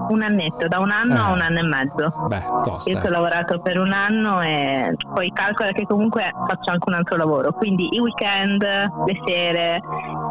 un 0.09 0.23
annetto, 0.23 0.69
da 0.69 0.79
un 0.79 0.91
anno 0.91 1.23
a 1.25 1.29
Eh. 1.29 1.33
un 1.33 1.41
anno 1.41 1.59
e 1.59 1.63
mezzo. 1.63 2.13
Beh, 2.29 2.45
tosta. 2.63 2.91
Io 2.91 3.01
ci 3.01 3.07
ho 3.07 3.11
lavorato 3.11 3.61
per 3.61 3.79
un 3.79 3.93
anno 3.93 4.41
e 4.43 4.95
poi 5.13 5.31
calcola 5.33 5.73
che 5.73 5.87
comunque 5.87 6.31
faccio 6.49 6.71
anche 6.71 6.85
un 6.89 6.95
altro 6.95 7.17
lavoro, 7.17 7.53
quindi 7.53 7.89
i 7.93 7.99
weekend, 7.99 8.63
le 8.63 9.21
sere, 9.27 9.81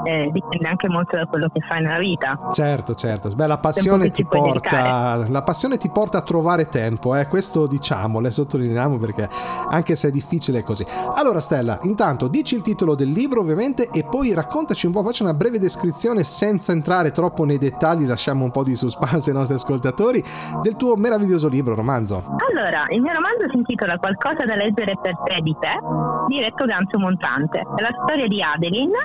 eh, 0.03 0.29
dipende 0.31 0.67
anche 0.67 0.87
molto 0.89 1.17
da 1.17 1.25
quello 1.25 1.49
che 1.51 1.61
fai 1.67 1.81
nella 1.81 1.97
vita. 1.99 2.37
Certo, 2.51 2.93
certo. 2.95 3.29
Beh, 3.29 3.47
la 3.47 3.57
passione 3.57 4.11
ti 4.11 4.25
porta. 4.25 5.25
La 5.27 5.41
passione 5.43 5.77
ti 5.77 5.89
porta 5.89 6.19
a 6.19 6.21
trovare 6.21 6.67
tempo, 6.67 7.15
eh. 7.15 7.27
Questo 7.27 7.67
diciamo, 7.67 8.19
le 8.19 8.31
sottolineiamo 8.31 8.97
perché 8.97 9.27
anche 9.69 9.95
se 9.95 10.09
è 10.09 10.11
difficile 10.11 10.59
è 10.59 10.63
così. 10.63 10.85
Allora, 11.15 11.39
Stella, 11.39 11.79
intanto 11.83 12.27
dici 12.27 12.55
il 12.55 12.61
titolo 12.61 12.95
del 12.95 13.09
libro, 13.09 13.39
ovviamente, 13.41 13.89
e 13.91 14.03
poi 14.03 14.33
raccontaci 14.33 14.85
un 14.85 14.91
po', 14.93 15.03
facci 15.03 15.23
una 15.23 15.33
breve 15.33 15.59
descrizione 15.59 16.23
senza 16.23 16.71
entrare 16.71 17.11
troppo 17.11 17.45
nei 17.45 17.57
dettagli, 17.57 18.05
lasciamo 18.05 18.43
un 18.43 18.51
po' 18.51 18.63
di 18.63 18.75
suspense 18.75 19.29
ai 19.29 19.35
nostri 19.35 19.57
ascoltatori, 19.63 20.23
del 20.61 20.75
tuo 20.75 20.95
meraviglioso 20.95 21.47
libro, 21.47 21.73
romanzo. 21.73 22.23
Allora, 22.49 22.85
il 22.89 23.01
mio 23.01 23.13
romanzo 23.13 23.49
si 23.49 23.57
intitola 23.57 23.97
Qualcosa 23.97 24.43
da 24.45 24.55
leggere 24.55 24.97
per 25.01 25.17
te 25.23 25.39
di 25.41 25.55
te, 25.59 25.79
diretto 26.27 26.65
Ganzo 26.65 26.99
Montante. 26.99 27.59
È 27.59 27.81
la 27.81 27.95
storia 28.03 28.27
di 28.27 28.41
Adeline, 28.41 28.97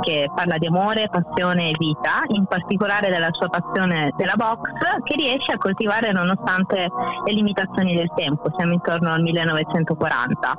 che 0.00 0.30
parla 0.34 0.56
di 0.58 0.66
amore, 0.66 1.08
passione 1.10 1.70
e 1.70 1.74
vita, 1.78 2.22
in 2.28 2.46
particolare 2.46 3.10
della 3.10 3.32
sua 3.32 3.48
passione 3.48 4.12
della 4.16 4.34
box, 4.36 4.70
che 5.04 5.14
riesce 5.16 5.52
a 5.52 5.58
coltivare 5.58 6.12
nonostante 6.12 6.88
le 7.24 7.32
limitazioni 7.32 7.94
del 7.94 8.10
tempo, 8.14 8.48
siamo 8.56 8.72
intorno 8.72 9.10
al 9.12 9.22
1940. 9.22 10.56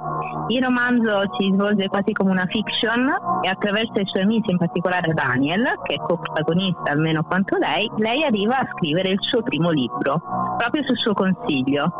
Il 0.49 0.63
romanzo 0.63 1.23
si 1.37 1.51
svolge 1.53 1.87
quasi 1.87 2.11
come 2.11 2.31
una 2.31 2.45
fiction 2.47 3.07
e 3.41 3.47
attraverso 3.47 3.99
i 3.99 4.05
suoi 4.05 4.23
amici, 4.23 4.51
in 4.51 4.57
particolare 4.57 5.13
Daniel, 5.13 5.79
che 5.83 5.95
è 5.95 5.97
coprotagonista 5.97 6.91
almeno 6.91 7.23
quanto 7.23 7.57
lei, 7.57 7.89
lei 7.97 8.23
arriva 8.23 8.59
a 8.59 8.67
scrivere 8.75 9.09
il 9.09 9.17
suo 9.21 9.36
primo 9.43 9.69
libro, 9.69 10.21
proprio 10.57 10.83
sul 10.83 10.97
suo 10.97 11.13
consiglio. 11.13 11.91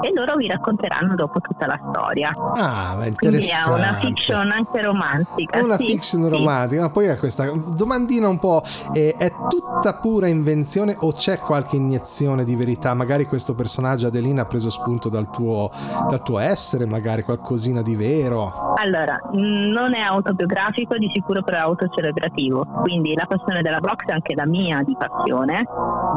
E 0.00 0.12
loro 0.14 0.36
vi 0.36 0.48
racconteranno 0.48 1.14
dopo 1.14 1.40
tutta 1.40 1.66
la 1.66 1.78
storia. 1.90 2.34
Ah, 2.54 2.94
ma 2.94 2.94
Quindi 2.94 3.04
è 3.04 3.08
interessante. 3.08 3.80
una 3.80 3.94
fiction 3.94 4.50
anche 4.50 4.82
romantica. 4.82 5.62
Una 5.62 5.76
sì, 5.76 5.86
fiction 5.86 6.24
sì. 6.24 6.30
romantica, 6.30 6.82
ma 6.82 6.90
poi 6.90 7.06
è 7.06 7.16
questa 7.16 7.50
domandina 7.50 8.28
un 8.28 8.38
po': 8.38 8.62
eh, 8.92 9.14
è 9.16 9.32
tutta 9.48 9.94
pura 9.94 10.26
invenzione 10.26 10.96
o 10.98 11.12
c'è 11.12 11.38
qualche 11.38 11.76
iniezione 11.76 12.44
di 12.44 12.56
verità? 12.56 12.94
Magari 12.94 13.26
questo 13.26 13.54
personaggio 13.54 14.08
Adelina 14.08 14.42
ha 14.42 14.46
preso 14.46 14.70
spunto 14.70 15.08
dal 15.08 15.30
tuo, 15.30 15.70
dal 16.08 16.22
tuo 16.22 16.38
essere, 16.38 16.86
magari 16.86 17.22
qualcosina 17.22 17.82
di 17.82 17.96
vero. 17.96 18.74
Allora, 18.76 19.20
mh, 19.32 19.70
non 19.70 19.94
è 19.94 20.00
autobiografico, 20.00 20.96
di 20.96 21.10
sicuro 21.12 21.42
però 21.42 21.58
è 21.58 21.60
autocelebrativo, 21.60 22.66
quindi 22.82 23.14
la 23.14 23.26
passione 23.26 23.62
della 23.62 23.80
box 23.80 24.04
è 24.06 24.12
anche 24.12 24.34
la 24.34 24.46
mia 24.46 24.82
di 24.82 24.96
passione. 24.98 25.64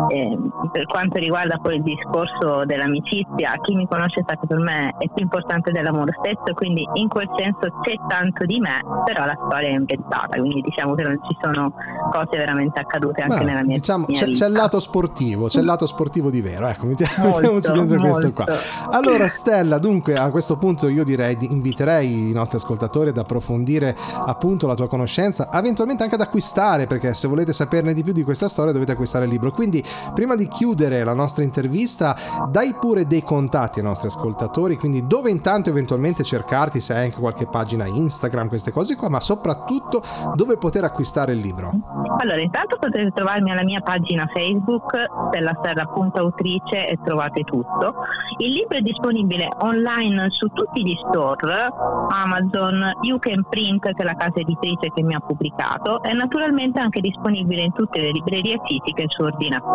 Eh, 0.10 0.38
per 0.72 0.86
quanto 0.86 1.18
riguarda 1.18 1.58
poi 1.58 1.76
il 1.76 1.84
discorso 1.84 2.66
dell'amicizia, 2.66 3.54
chi 3.62 3.76
mi 3.76 3.88
conosce 3.88 4.24
sa 4.28 4.36
che 4.38 4.46
per 4.48 4.58
me 4.58 4.94
è 4.98 5.08
più 5.14 5.24
importante 5.24 5.72
dell'amore 5.72 6.14
stesso, 6.20 6.54
quindi 6.54 6.88
in 6.94 7.08
quel 7.08 7.30
senso 7.38 7.80
c'è 7.82 7.94
tanto 8.08 8.46
di 8.46 8.60
me, 8.60 8.82
però 9.06 9.26
la 9.26 9.38
storia 9.48 9.70
è 9.70 9.74
inventata, 9.74 10.38
quindi 10.38 10.62
diciamo 10.62 10.96
che 10.96 11.04
non 11.04 11.20
ci 11.28 11.38
sono 11.42 11.74
cose 12.12 12.38
veramente 12.38 12.80
accadute 12.80 13.22
anche 13.22 13.44
Ma, 13.44 13.44
nella 13.44 13.64
mia, 13.64 13.76
diciamo, 13.76 14.06
mia 14.08 14.20
c'è, 14.20 14.26
vita. 14.26 14.40
c'è 14.40 14.48
il 14.52 14.56
lato 14.58 14.80
sportivo, 14.80 15.48
c'è 15.48 15.60
il 15.60 15.66
lato 15.66 15.86
sportivo 15.86 16.30
di 16.30 16.42
vero. 16.42 16.68
Ecco, 16.68 16.86
mettiamoci 16.86 17.46
Molto, 17.46 17.72
dentro 17.72 18.00
questo 18.00 18.32
qua. 18.34 18.46
molto. 18.48 18.64
Allora, 18.90 19.28
Stella, 19.28 19.78
dunque, 19.78 20.16
a 20.16 20.30
questo 20.30 20.58
punto 20.58 20.88
io 20.88 21.04
direi 21.04 21.36
di 21.36 21.52
inviterei 21.52 22.30
i 22.30 22.34
nostri 22.34 22.58
ascoltatori 22.58 23.10
ad 23.10 23.18
approfondire 23.18 23.96
appunto 24.26 24.68
la 24.68 24.76
tua 24.76 24.88
conoscenza, 24.88 25.50
eventualmente 25.52 26.04
anche 26.04 26.16
ad 26.16 26.22
acquistare, 26.22 26.86
perché 26.88 27.14
se 27.14 27.28
volete 27.28 27.54
saperne 27.54 27.94
di 27.94 28.04
più 28.04 28.14
di 28.14 28.24
questa 28.24 28.50
storia 28.50 28.72
dovete 28.74 28.92
acquistare 28.94 29.26
il 29.26 29.32
libro. 29.32 29.52
Quindi, 29.52 29.84
prima 30.14 30.36
di 30.36 30.48
chiudere 30.48 31.04
la 31.04 31.14
nostra 31.14 31.44
intervista, 31.44 32.16
dai 32.50 32.76
pure 32.80 33.06
dei 33.06 33.24
contatti 33.24 33.80
ai 33.80 33.86
nostri 33.86 34.08
ascoltatori, 34.08 34.78
quindi 34.78 35.06
dove 35.08 35.30
intanto 35.30 35.70
eventualmente 35.70 36.24
cercarti, 36.24 36.80
se 36.80 36.94
hai 36.94 37.06
anche 37.06 37.20
qualche 37.20 37.48
pagina 37.48 37.86
Instagram, 37.86 38.48
queste 38.48 38.72
cose 38.72 38.96
qua, 38.96 39.10
ma 39.10 39.20
soprattutto 39.20 40.02
dove 40.36 40.58
poter 40.58 40.84
acquistare 40.84 41.34
il 41.34 41.40
libro. 41.40 41.72
Allora, 42.18 42.40
intanto 42.40 42.78
potete 42.80 43.12
trovarmi 43.12 43.52
alla 43.52 43.64
mia 43.64 43.82
pagina 43.82 44.26
Facebook, 44.34 44.96
stellaserra.autrice 45.30 46.88
e 46.88 46.98
trovate 47.04 47.44
tutto. 47.44 47.94
Il 48.38 48.54
libro 48.54 48.78
è 48.78 48.82
disponibile 48.82 49.48
online 49.60 50.30
su 50.30 50.48
tutti 50.48 50.82
gli 50.82 50.96
store, 51.08 51.70
Amazon, 52.10 52.94
You 53.02 53.20
Can 53.20 53.46
Print, 53.50 53.82
che 53.82 54.02
è 54.02 54.04
la 54.04 54.16
casa 54.16 54.40
editrice 54.40 54.92
che 54.94 55.04
mi 55.04 55.14
ha 55.14 55.20
pubblicato, 55.20 56.02
e 56.04 56.14
naturalmente 56.14 56.80
anche 56.80 57.02
disponibile 57.02 57.64
in 57.64 57.74
tutte 57.74 58.00
le 58.00 58.12
librerie 58.12 58.60
fisiche 58.66 59.06
su 59.08 59.22
ordinazione. 59.24 59.75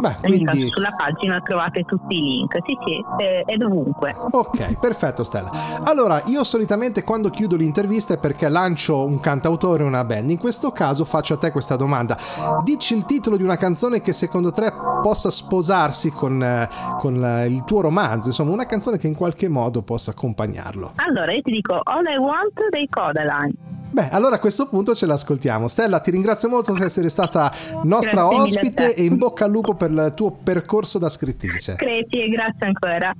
Beh, 0.00 0.16
Quindi 0.22 0.44
quindi... 0.44 0.70
sulla 0.70 0.92
pagina 0.96 1.40
trovate 1.40 1.84
tutti 1.84 2.16
i 2.16 2.20
link, 2.20 2.58
sì 2.64 2.76
sì, 2.84 3.04
è, 3.18 3.44
è 3.44 3.56
dovunque. 3.56 4.16
Ok, 4.30 4.78
perfetto 4.78 5.24
Stella. 5.24 5.50
Allora, 5.82 6.22
io 6.26 6.44
solitamente 6.44 7.02
quando 7.04 7.30
chiudo 7.30 7.56
l'intervista 7.56 8.14
è 8.14 8.18
perché 8.18 8.48
lancio 8.48 9.04
un 9.04 9.20
cantautore 9.20 9.82
o 9.82 9.86
una 9.86 10.04
band. 10.04 10.30
In 10.30 10.38
questo 10.38 10.70
caso 10.70 11.04
faccio 11.04 11.34
a 11.34 11.36
te 11.38 11.50
questa 11.50 11.76
domanda. 11.76 12.16
Dici 12.62 12.94
il 12.94 13.04
titolo 13.04 13.36
di 13.36 13.42
una 13.42 13.56
canzone 13.56 14.00
che 14.00 14.12
secondo 14.12 14.50
te 14.50 14.72
possa 15.02 15.30
sposarsi 15.30 16.10
con, 16.10 16.42
eh, 16.42 16.68
con 16.98 17.22
eh, 17.22 17.46
il 17.46 17.64
tuo 17.64 17.80
romanzo, 17.80 18.28
insomma 18.28 18.52
una 18.52 18.66
canzone 18.66 18.98
che 18.98 19.06
in 19.06 19.14
qualche 19.14 19.48
modo 19.48 19.82
possa 19.82 20.12
accompagnarlo. 20.12 20.92
Allora, 20.96 21.32
io 21.32 21.42
ti 21.42 21.50
dico 21.50 21.80
All 21.82 22.06
I 22.06 22.16
Want 22.16 22.68
dei 22.70 22.88
Codaline. 22.88 23.77
Beh, 23.98 24.10
allora 24.10 24.36
a 24.36 24.38
questo 24.38 24.68
punto 24.68 24.94
ce 24.94 25.06
l'ascoltiamo. 25.06 25.66
Stella, 25.66 25.98
ti 25.98 26.12
ringrazio 26.12 26.48
molto 26.48 26.72
per 26.72 26.84
essere 26.84 27.08
stata 27.08 27.52
nostra 27.82 28.28
Grazie 28.28 28.38
ospite 28.38 28.94
te. 28.94 29.00
e 29.00 29.02
in 29.02 29.16
bocca 29.16 29.46
al 29.46 29.50
lupo 29.50 29.74
per 29.74 29.90
il 29.90 30.12
tuo 30.14 30.30
percorso 30.30 31.00
da 31.00 31.08
scrittrice. 31.08 31.74
Grazie 31.74 32.24
e 32.24 32.28
grazie 32.28 32.66
ancora. 32.66 33.12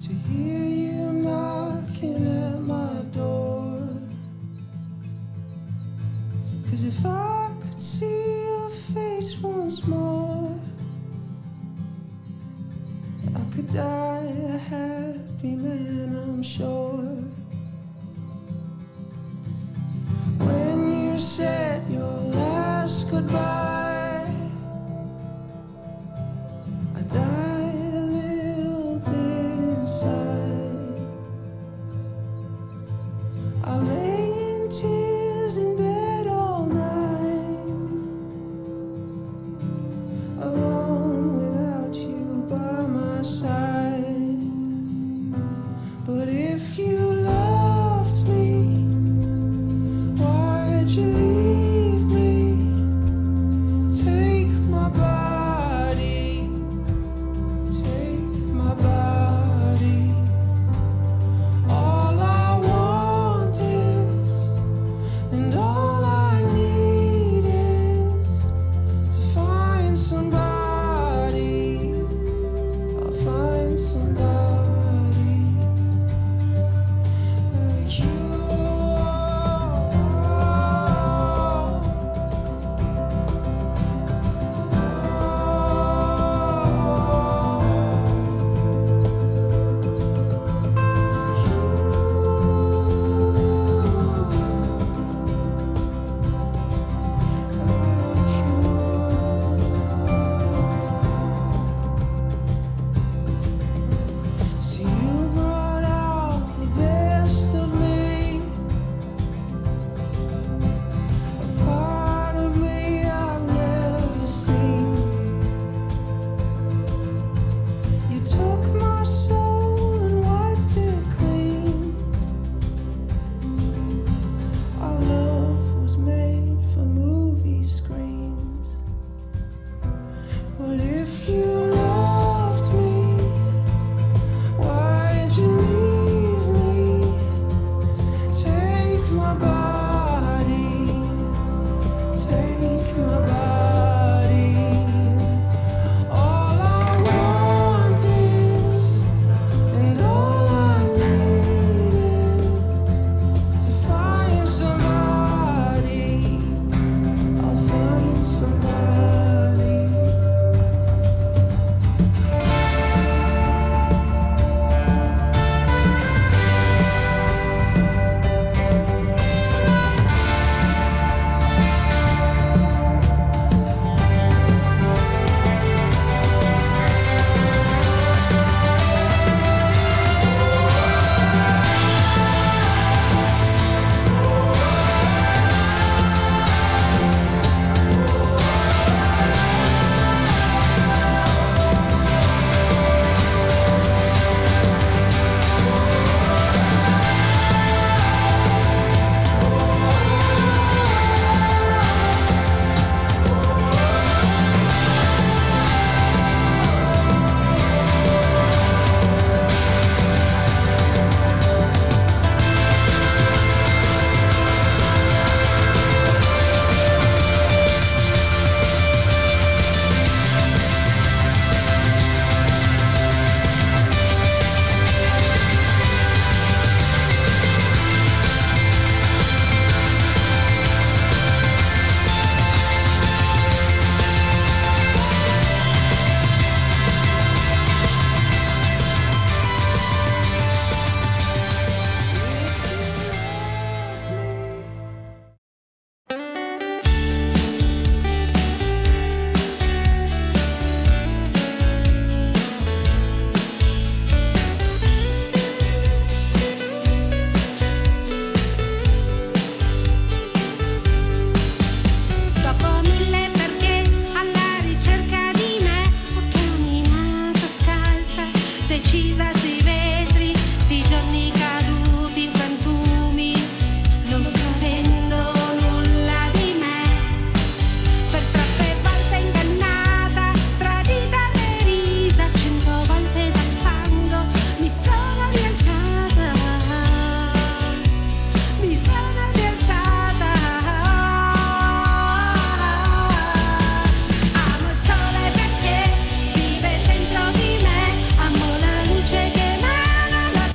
Cause 6.71 6.85
if 6.87 7.05
I 7.05 7.49
could 7.61 7.81
see 7.81 8.07
your 8.07 8.71
face 8.71 9.37
once 9.43 9.85
more, 9.85 10.55
I 13.35 13.53
could 13.53 13.69
die 13.73 14.33
a 14.55 14.59
happy 14.59 15.57
man, 15.57 16.15
I'm 16.25 16.43
sure. 16.45 17.38
when 20.49 21.05
you 21.05 21.19
said 21.19 21.89
your 21.91 22.11
last 22.33 23.11
goodbye. 23.11 24.33
I 26.97 27.01
died. 27.03 27.48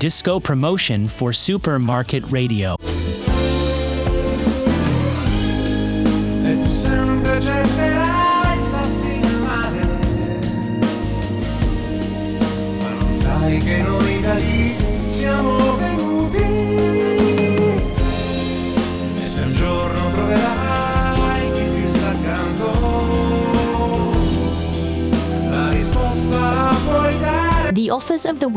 disco 0.04 0.38
promotion 0.38 1.08
for 1.08 1.32
supermarket 1.32 2.30
radio. 2.30 2.76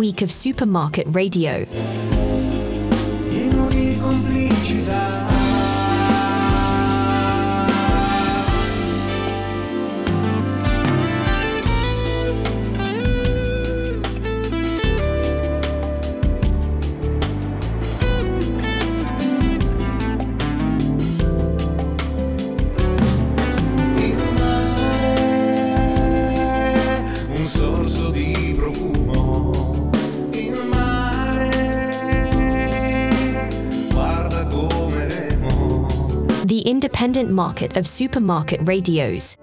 Week 0.07 0.23
of 0.23 0.31
Supermarket 0.31 1.05
Radio. 1.09 2.06
Market 37.57 37.79
of 37.79 37.87
supermarket 37.87 38.61
radios. 38.69 39.36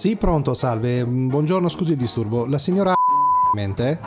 Sì, 0.00 0.16
pronto, 0.16 0.54
salve. 0.54 1.04
Mm, 1.04 1.28
Buongiorno, 1.28 1.68
scusi 1.68 1.90
il 1.90 1.98
disturbo. 1.98 2.46
La 2.46 2.56
signora 2.56 2.94
mente? 3.54 4.00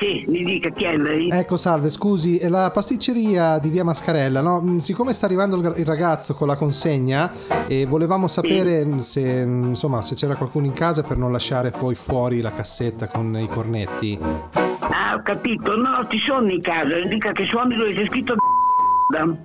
Sì, 0.00 0.24
mi 0.26 0.42
dica 0.42 0.68
chi 0.70 0.82
è 0.82 0.96
lei? 0.96 1.28
Ecco, 1.30 1.56
salve, 1.56 1.90
scusi, 1.90 2.38
è 2.38 2.48
la 2.48 2.72
pasticceria 2.72 3.60
di 3.60 3.70
via 3.70 3.84
Mascarella, 3.84 4.40
no? 4.40 4.60
Mm, 4.60 4.78
Siccome 4.78 5.12
sta 5.12 5.26
arrivando 5.26 5.54
il 5.76 5.86
ragazzo 5.86 6.34
con 6.34 6.48
la 6.48 6.56
consegna 6.56 7.30
e 7.68 7.86
volevamo 7.86 8.26
sapere 8.26 8.84
mm, 8.84 8.98
se, 8.98 9.46
mm, 9.46 9.62
insomma, 9.68 10.02
se 10.02 10.16
c'era 10.16 10.34
qualcuno 10.34 10.66
in 10.66 10.72
casa 10.72 11.04
per 11.04 11.16
non 11.18 11.30
lasciare 11.30 11.70
poi 11.70 11.94
fuori 11.94 12.40
la 12.40 12.50
cassetta 12.50 13.06
con 13.06 13.38
i 13.38 13.46
cornetti. 13.46 14.18
Ah, 14.90 15.14
ho 15.14 15.22
capito. 15.22 15.76
No, 15.76 16.04
ci 16.08 16.18
sono 16.18 16.50
in 16.50 16.60
casa. 16.62 16.98
Dica 17.06 17.30
che 17.30 17.44
suoni 17.44 17.76
dove 17.76 17.94
c'è 17.94 18.06
scritto 18.06 18.34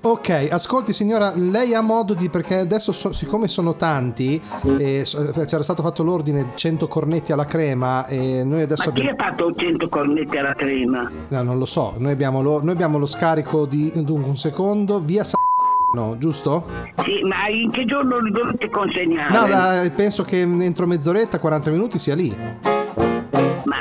Ok, 0.01 0.47
ascolti 0.51 0.93
signora, 0.93 1.31
lei 1.35 1.73
ha 1.73 1.81
modo 1.81 2.13
di, 2.13 2.29
perché 2.29 2.59
adesso 2.59 2.91
so- 2.91 3.11
siccome 3.11 3.47
sono 3.47 3.75
tanti, 3.75 4.39
e 4.77 5.03
so- 5.05 5.31
eh, 5.33 5.45
c'era 5.45 5.63
stato 5.63 5.81
fatto 5.81 6.03
l'ordine 6.03 6.49
100 6.53 6.87
cornetti 6.87 7.31
alla 7.31 7.45
crema 7.45 8.05
e 8.05 8.43
noi 8.43 8.61
adesso 8.61 8.89
Ma 8.89 8.93
chi 8.93 8.99
abbiamo... 9.01 9.17
ha 9.19 9.23
fatto 9.29 9.53
100 9.55 9.87
cornetti 9.89 10.37
alla 10.37 10.53
crema? 10.53 11.11
No, 11.29 11.41
non 11.41 11.57
lo 11.57 11.65
so, 11.65 11.93
noi 11.97 12.11
abbiamo 12.11 12.41
lo, 12.43 12.61
noi 12.63 12.73
abbiamo 12.73 12.97
lo 12.99 13.07
scarico 13.07 13.65
di... 13.65 13.91
dunque 13.95 14.29
un 14.29 14.37
secondo, 14.37 14.99
via 14.99 15.23
Sa- 15.23 15.33
No, 15.95 16.17
giusto? 16.17 16.65
Sì, 17.03 17.21
ma 17.23 17.47
in 17.47 17.71
che 17.71 17.85
giorno 17.85 18.19
li 18.19 18.29
dovete 18.29 18.69
consegnare? 18.69 19.33
No, 19.33 19.47
da- 19.47 19.89
penso 19.95 20.23
che 20.23 20.41
entro 20.41 20.85
mezz'oretta, 20.85 21.39
40 21.39 21.71
minuti 21.71 21.97
sia 21.99 22.13
lì. 22.15 22.35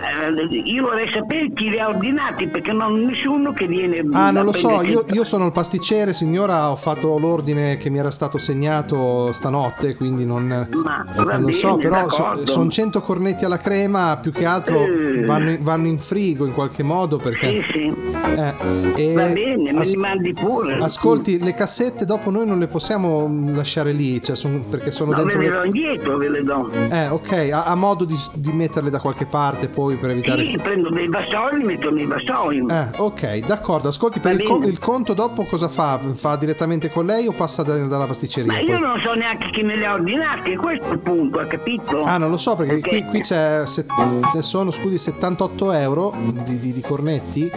Ma 0.01 0.27
eh, 0.37 0.45
io 0.65 0.83
vorrei 0.83 1.09
sapere 1.13 1.51
chi 1.53 1.71
li 1.71 1.79
ha 1.79 1.89
ordinati 1.89 2.49
perché 2.49 2.73
non 2.73 3.01
nessuno 3.03 3.53
che 3.53 3.67
viene 3.67 4.03
Ah, 4.13 4.27
a 4.27 4.31
non 4.31 4.45
lo 4.47 4.53
so, 4.53 4.83
io, 4.83 5.05
io 5.13 5.25
sono 5.25 5.47
il 5.47 5.53
pasticcere, 5.53 6.13
signora, 6.15 6.71
ho 6.71 6.77
fatto 6.77 7.19
l'ordine 7.19 7.77
che 7.77 7.91
mi 7.91 7.99
era 7.99 8.11
stato 8.11 8.39
segnato 8.39 9.31
stanotte, 9.33 9.95
quindi 9.95 10.25
non, 10.25 10.69
va 10.71 11.05
non 11.23 11.43
lo 11.43 11.53
so, 11.53 11.77
bene, 11.77 11.89
però 11.89 12.07
d'accordo. 12.07 12.47
sono 12.47 12.71
100 12.71 13.01
cornetti 13.01 13.45
alla 13.45 13.59
crema, 13.59 14.19
più 14.21 14.33
che 14.33 14.45
altro 14.45 14.85
Eh. 14.85 15.25
vanno, 15.25 15.51
in- 15.51 15.59
vanno 15.63 15.87
in 15.87 15.99
frigo 15.99 16.47
in 16.47 16.53
qualche 16.53 16.83
modo 16.83 17.17
perché... 17.17 17.63
Sì, 17.63 17.65
sì. 17.73 17.95
Eh, 18.37 19.13
Va 19.15 19.27
bene, 19.29 19.73
me 19.73 19.79
as- 19.81 19.91
li 19.91 19.97
mandi 19.97 20.33
pure. 20.33 20.75
Ascolti, 20.77 21.39
le 21.43 21.55
cassette 21.55 22.05
dopo 22.05 22.31
noi 22.31 22.47
non 22.47 22.59
le 22.59 22.67
possiamo 22.67 23.29
mm, 23.29 23.55
lasciare 23.57 23.93
lì, 23.93 24.21
cioè 24.23 24.35
son- 24.37 24.65
perché 24.69 24.91
sono 24.91 25.11
No, 25.13 25.19
ve 25.19 25.23
dentro 25.25 25.41
le 25.41 25.49
le... 25.49 25.55
do 25.55 25.65
indietro, 25.65 26.17
ve 26.17 26.29
le 26.29 26.43
do. 26.43 26.71
Eh, 26.91 27.09
ok, 27.09 27.51
ha 27.53 27.75
modo 27.75 28.05
di, 28.05 28.17
di 28.35 28.51
metterle 28.53 28.91
da 28.91 28.99
qualche 29.01 29.27
parte 29.27 29.69
poi 29.69 29.83
per 29.97 30.11
evitare... 30.11 30.45
Sì, 30.45 30.57
prendo 30.61 30.89
dei 30.91 31.09
vassoi, 31.09 31.59
li 31.59 31.65
metto 31.65 31.91
nei 31.91 32.07
vassoi. 32.07 32.65
Eh, 32.69 32.87
ok, 32.97 33.47
d'accordo. 33.47 33.89
Ascolti, 33.89 34.21
per 34.21 34.35
il, 34.35 34.43
co- 34.43 34.63
il 34.67 34.79
conto 34.79 35.13
dopo 35.15 35.45
cosa 35.45 35.69
fa? 35.69 36.01
Fa 36.15 36.37
direttamente 36.37 36.91
con 36.91 37.07
lei 37.07 37.27
o 37.27 37.33
passa 37.33 37.63
da- 37.63 37.77
dalla 37.85 38.07
pasticceria? 38.07 38.51
Ma 38.53 38.59
poi? 38.59 38.69
io 38.69 38.79
non 38.79 38.99
so 39.01 39.15
neanche 39.15 39.51
chi 39.51 39.63
me 39.63 39.77
li 39.77 39.85
ha 39.85 39.93
ordinati, 39.93 40.53
è 40.53 40.57
questo 40.57 40.93
il 40.93 40.99
punto, 40.99 41.39
ha 41.39 41.45
capito? 41.45 42.03
Ah, 42.03 42.19
non 42.19 42.31
lo 42.31 42.37
so 42.37 42.57
perché 42.57 42.75
Perché- 42.81 43.01
qui, 43.03 43.05
qui 43.11 43.21
c'è. 43.21 43.63
set- 43.67 43.93
sono 44.41 44.71
scusi 44.71 44.99
78 44.99 45.73
euro 45.73 46.13
di, 46.45 46.59
di- 46.59 46.73
di 46.73 46.81
cornetti. 46.81 47.51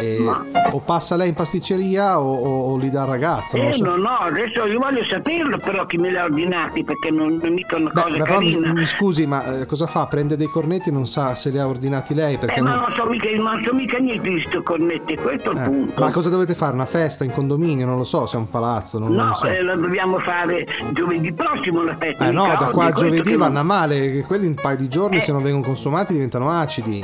E- 0.00 0.24
o 0.72 0.78
passa 0.84 1.16
lei 1.16 1.28
in 1.28 1.34
pasticceria 1.34 2.20
o, 2.20 2.32
o- 2.34 2.72
o 2.72 2.76
li 2.76 2.90
dà 2.90 3.02
al 3.02 3.08
ragazzo. 3.08 3.56
Non 3.56 3.66
Eh, 3.66 3.72
so. 3.72 3.84
no, 3.84 3.96
no, 3.96 4.16
adesso 4.20 4.66
io 4.66 4.78
voglio 4.78 5.04
saperlo 5.04 5.56
però 5.58 5.86
chi 5.86 5.96
me 5.98 6.10
li 6.10 6.16
ha 6.16 6.24
ordinati 6.24 6.84
perché 6.84 7.10
non 7.10 7.40
è 7.42 7.48
mica 7.48 7.76
una 7.76 7.90
Beh, 7.90 8.02
cosa 8.02 8.16
ma 8.16 8.22
mi, 8.24 8.24
carina. 8.52 8.72
mi 8.72 8.86
scusi, 8.86 9.26
ma 9.26 9.60
eh, 9.60 9.66
cosa 9.66 9.86
fa? 9.86 10.06
Prende 10.06 10.36
dei 10.36 10.46
cornetti 10.48 10.88
e 10.90 10.92
non 10.92 11.06
sa 11.06 11.34
se 11.34 11.50
li 11.50 11.58
ha 11.58 11.66
ordinati 11.66 12.14
lei? 12.14 12.36
Perché 12.38 12.58
Eh, 12.58 12.62
ma 12.62 12.74
non- 12.74 12.80
non 12.82 12.92
so 12.94 13.06
mica, 13.06 13.28
non 13.34 13.62
so 13.64 13.72
mica 13.74 13.98
niente 13.98 14.28
di 14.28 14.44
sto 14.48 14.62
cornetti, 14.62 15.16
questo 15.16 15.50
è 15.50 15.54
il 15.54 15.60
eh, 15.60 15.64
punto. 15.64 16.00
Ma 16.00 16.10
cosa 16.10 16.28
dovete 16.28 16.54
fare? 16.54 16.74
Una 16.74 16.86
festa 16.86 17.24
in 17.24 17.30
condominio? 17.32 17.86
Non 17.86 17.96
lo 17.96 18.04
so, 18.04 18.26
se 18.26 18.36
è 18.36 18.40
un 18.40 18.48
palazzo, 18.50 18.98
non, 18.98 19.08
non 19.14 19.24
No, 19.24 19.28
lo 19.30 19.34
so. 19.34 19.46
eh, 19.46 19.62
la 19.62 19.74
dobbiamo 19.74 20.18
fare 20.18 20.66
giovedì 20.92 21.32
prossimo 21.32 21.82
la 21.82 21.96
festa. 21.98 22.26
Eh 22.28 22.30
no, 22.32 22.46
da 22.58 22.70
qua 22.72 22.86
a 22.86 22.92
giovedì 22.92 23.30
non- 23.30 23.38
vanno 23.40 23.58
a 23.60 23.62
male, 23.62 24.20
quelli 24.22 24.44
in 24.46 24.50
un 24.56 24.62
paio 24.62 24.76
di 24.76 24.88
giorni 24.88 25.20
se 25.20 25.32
non 25.32 25.42
vengono 25.42 25.64
consumati 25.64 26.12
diventano 26.12 26.50
acidi. 26.50 27.02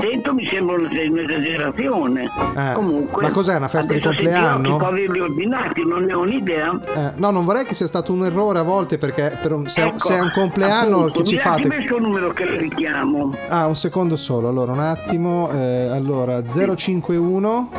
Dentro 0.00 0.32
mi 0.34 0.46
sembra 0.46 0.76
un'esagerazione. 0.76 2.27
Eh, 2.56 2.72
Comunque. 2.72 3.22
ma 3.22 3.30
cos'è, 3.30 3.56
una 3.56 3.68
festa 3.68 3.92
di 3.94 4.00
compleanno? 4.00 4.76
Può 4.76 4.88
averli 4.88 5.20
ordinati, 5.20 5.84
non 5.86 6.04
ne 6.04 6.12
ho 6.14 6.20
un'idea. 6.20 6.78
Eh, 6.94 7.12
no, 7.16 7.30
non 7.30 7.44
vorrei 7.44 7.64
che 7.64 7.74
sia 7.74 7.86
stato 7.86 8.12
un 8.12 8.24
errore 8.24 8.58
a 8.58 8.62
volte 8.62 8.98
perché 8.98 9.38
per 9.40 9.52
un- 9.52 9.66
se, 9.66 9.82
Ecco, 9.84 9.98
se 9.98 10.14
è 10.16 10.20
un 10.20 10.30
compleanno 10.32 10.96
appunto, 10.98 11.20
che 11.20 11.24
ci 11.24 11.38
fate... 11.38 11.62
il 11.68 11.84
suo 11.86 11.98
numero 11.98 12.32
che 12.32 12.44
richiamo. 12.56 13.34
Ah, 13.48 13.66
un 13.66 13.76
secondo 13.76 14.16
solo, 14.16 14.48
allora 14.48 14.72
un 14.72 14.80
attimo. 14.80 15.50
eh, 15.52 15.88
allora 15.90 16.42
051 16.44 17.70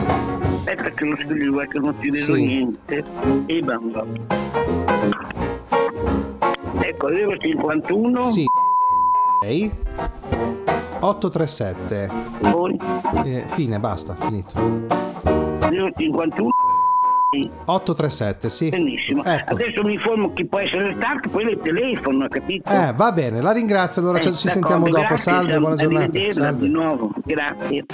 Aspetta 0.60 0.90
che 0.92 1.06
lo 1.06 1.16
scrivo, 1.18 1.60
che 1.60 1.80
non 1.80 1.96
ti 2.00 2.10
vedo 2.10 2.34
Sì. 2.36 2.46
niente. 2.46 3.04
E 3.48 3.60
bamba. 3.62 4.06
Ecco, 6.82 7.08
051. 7.40 8.26
Sì. 8.26 8.46
6 9.42 9.72
837 11.00 12.10
Poi 12.52 12.78
Eh, 13.24 13.44
fine, 13.50 13.80
basta, 13.80 14.16
finito. 14.20 14.54
051. 15.70 16.50
837, 17.66 18.50
sì. 18.50 18.70
Benissimo. 18.70 19.24
Ecco. 19.24 19.54
Adesso 19.54 19.84
mi 19.84 19.94
informo 19.94 20.34
chi 20.34 20.46
può 20.46 20.58
essere 20.60 20.96
stato, 20.98 21.30
poi 21.30 21.44
le 21.46 21.58
telefono, 21.60 22.28
capito? 22.28 22.72
Eh, 22.72 22.92
va 22.96 23.12
bene, 23.12 23.40
la 23.40 23.52
ringrazio, 23.52 24.02
allora 24.02 24.18
Eh, 24.18 24.22
ci- 24.34 24.50
sentiamo 24.50 24.88
dopo. 24.90 25.00
grazie, 25.00 25.18
Salve, 25.18 25.60
buona 25.60 25.76
giornata. 25.76 26.20
Salve. 26.32 26.60
di 26.60 26.70
nuovo, 26.70 27.12
grazie. 27.24 27.86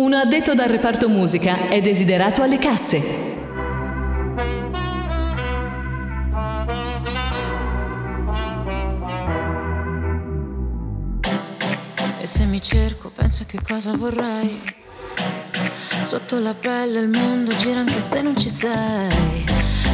Un 0.00 0.14
addetto 0.14 0.54
dal 0.54 0.70
reparto 0.70 1.10
musica 1.10 1.68
è 1.68 1.82
desiderato 1.82 2.40
alle 2.40 2.58
casse. 2.58 3.02
E 12.18 12.26
se 12.26 12.46
mi 12.46 12.62
cerco, 12.62 13.10
penso 13.10 13.44
che 13.46 13.58
cosa 13.62 13.94
vorrei. 13.94 14.58
Sotto 16.04 16.38
la 16.38 16.54
pelle 16.54 17.00
il 17.00 17.08
mondo 17.08 17.54
gira 17.56 17.80
anche 17.80 18.00
se 18.00 18.22
non 18.22 18.34
ci 18.38 18.48
sei. 18.48 19.44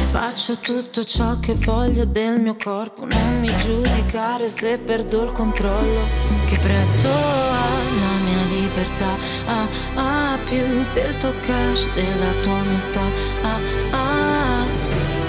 Faccio 0.09 0.57
tutto 0.59 1.03
ciò 1.03 1.37
che 1.41 1.53
voglio 1.53 2.05
del 2.05 2.39
mio 2.39 2.55
corpo, 2.55 3.03
non 3.03 3.41
mi 3.41 3.53
giudicare 3.57 4.47
se 4.47 4.77
perdo 4.77 5.25
il 5.25 5.33
controllo. 5.33 5.99
Che 6.47 6.57
prezzo 6.59 7.09
ha 7.09 7.66
libertà? 8.97 9.17
Ah, 9.45 9.67
ah, 9.95 10.37
più 10.45 10.65
del 10.93 11.17
tuo 11.17 11.33
cash, 11.45 11.91
della 11.93 12.31
tua 12.43 12.53
umiltà. 12.53 13.01
Ah, 13.43 13.59
ah, 13.91 14.65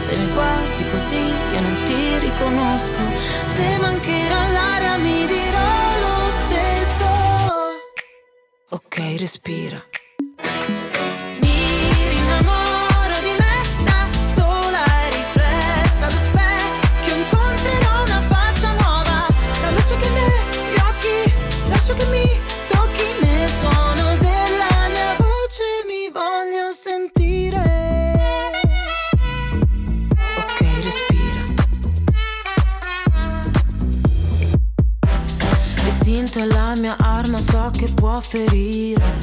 se 0.07 0.17
mi 0.17 0.33
guardi 0.33 0.85
così 0.91 1.23
io 1.55 1.61
non 1.61 1.77
ti 1.85 2.19
riconosco. 2.19 3.03
Se 3.49 3.79
mancherà 3.79 4.49
l'aria 4.49 4.97
mi 4.97 5.27
dirò 5.27 5.99
lo 6.01 6.31
stesso. 6.41 7.07
Ok, 8.71 9.17
respira. 9.19 9.85
Che 37.71 37.89
può 37.93 38.21
ferire. 38.21 39.17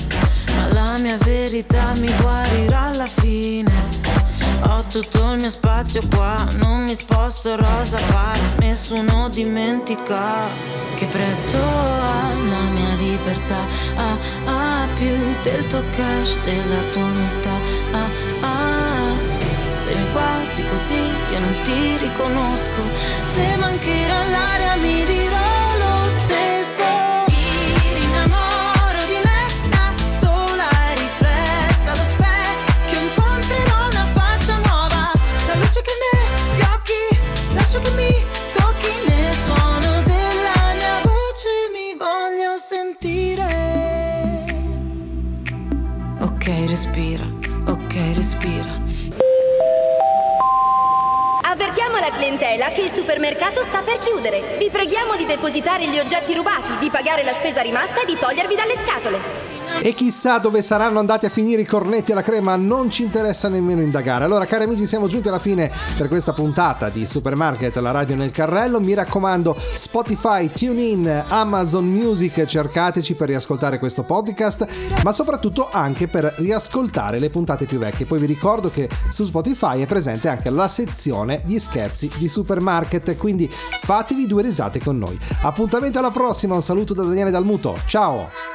Ma 0.56 0.74
la 0.74 1.00
mia 1.00 1.18
verità 1.18 1.92
mi 1.98 2.14
guarirà 2.22 2.82
alla 2.86 3.08
fine. 3.08 3.72
Ho 4.68 4.84
tutto 4.90 5.32
il 5.34 5.42
mio 5.42 5.50
spazio 5.50 6.02
qua, 6.10 6.36
non 6.58 6.84
mi 6.84 6.96
sposto 6.96 7.56
rosa 7.56 8.00
pari, 8.08 8.40
nessuno 8.60 9.30
dimentica 9.30 10.48
che 10.96 11.06
prezzo 11.06 11.58
ha 11.58 12.30
la 12.50 12.70
mia 12.74 12.96
libertà. 12.96 13.62
Ah, 13.96 14.18
ah, 14.46 14.88
più 14.96 15.16
del 15.44 15.68
tuo 15.68 15.84
cash, 15.96 16.40
della 16.44 16.82
tua 16.94 17.04
umiltà. 17.04 17.56
Ah, 17.92 18.10
ah, 18.42 19.14
se 19.84 19.96
mi 19.96 20.12
guardi 20.12 20.64
così 20.70 21.02
io 21.32 21.40
non 21.40 21.56
ti 21.64 21.98
riconosco. 21.98 22.82
Se 23.28 23.58
mancherà 23.58 24.24
l'aria 24.30 24.76
mi 24.76 25.06
dirò 25.06 25.25
respira. 46.96 47.28
Ok, 47.68 47.94
respira. 48.14 48.82
Avvertiamo 51.44 51.98
la 52.00 52.10
clientela 52.12 52.70
che 52.70 52.84
il 52.84 52.90
supermercato 52.90 53.64
sta 53.64 53.82
per 53.82 53.98
chiudere. 53.98 54.56
Vi 54.58 54.70
preghiamo 54.70 55.18
di 55.18 55.26
depositare 55.26 55.90
gli 55.90 56.00
oggetti 56.00 56.34
rubati, 56.34 56.78
di 56.80 56.90
pagare 56.90 57.24
la 57.24 57.34
spesa 57.34 57.62
rimasta 57.62 58.02
e 58.02 58.06
di 58.06 58.18
togliervi 58.18 58.56
dalle 58.56 58.78
scatole. 58.78 59.55
E 59.82 59.94
chissà 59.94 60.40
dove 60.40 60.64
saranno 60.64 60.98
andati 60.98 61.28
a 61.28 61.30
finire 61.30 61.62
i 61.62 61.66
cornetti 61.66 62.12
alla 62.12 62.24
crema, 62.24 62.56
non 62.56 62.90
ci 62.90 63.04
interessa 63.04 63.50
nemmeno 63.50 63.82
indagare. 63.82 64.24
Allora, 64.24 64.46
cari 64.46 64.64
amici, 64.64 64.88
siamo 64.88 65.06
giunti 65.08 65.28
alla 65.28 65.38
fine 65.38 65.72
per 65.96 66.08
questa 66.08 66.34
puntata 66.34 66.90
di 66.90 67.06
Supermarket, 67.06 67.76
la 67.78 67.92
radio 67.92 68.16
nel 68.16 68.32
carrello. 68.32 68.80
Mi 68.80 68.96
raccomando, 68.96 69.56
Spotify, 69.76 70.50
TuneIn, 70.50 71.26
Amazon 71.28 71.86
Music, 71.86 72.46
cercateci 72.46 73.14
per 73.14 73.28
riascoltare 73.28 73.78
questo 73.78 74.02
podcast, 74.02 74.66
ma 75.04 75.12
soprattutto 75.12 75.70
anche 75.72 76.08
per 76.08 76.34
riascoltare 76.38 77.20
le 77.20 77.30
puntate 77.30 77.66
più 77.66 77.78
vecchie. 77.78 78.08
Poi 78.08 78.18
vi 78.18 78.26
ricordo 78.26 78.72
che 78.72 78.90
su 79.10 79.24
Spotify 79.24 79.82
è 79.82 79.86
presente 79.86 80.30
anche 80.30 80.50
la 80.50 80.68
sezione 80.68 81.44
gli 81.46 81.60
scherzi 81.60 82.10
di 82.18 82.28
Supermarket, 82.28 83.18
quindi 83.18 83.48
fatevi 83.52 84.26
due 84.26 84.42
risate 84.42 84.80
con 84.80 84.98
noi. 84.98 85.20
Appuntamento 85.44 86.00
alla 86.00 86.10
prossima, 86.10 86.56
un 86.56 86.64
saluto 86.64 86.96
da 86.96 87.04
Daniele 87.04 87.30
Dalmuto. 87.30 87.78
Ciao! 87.86 88.55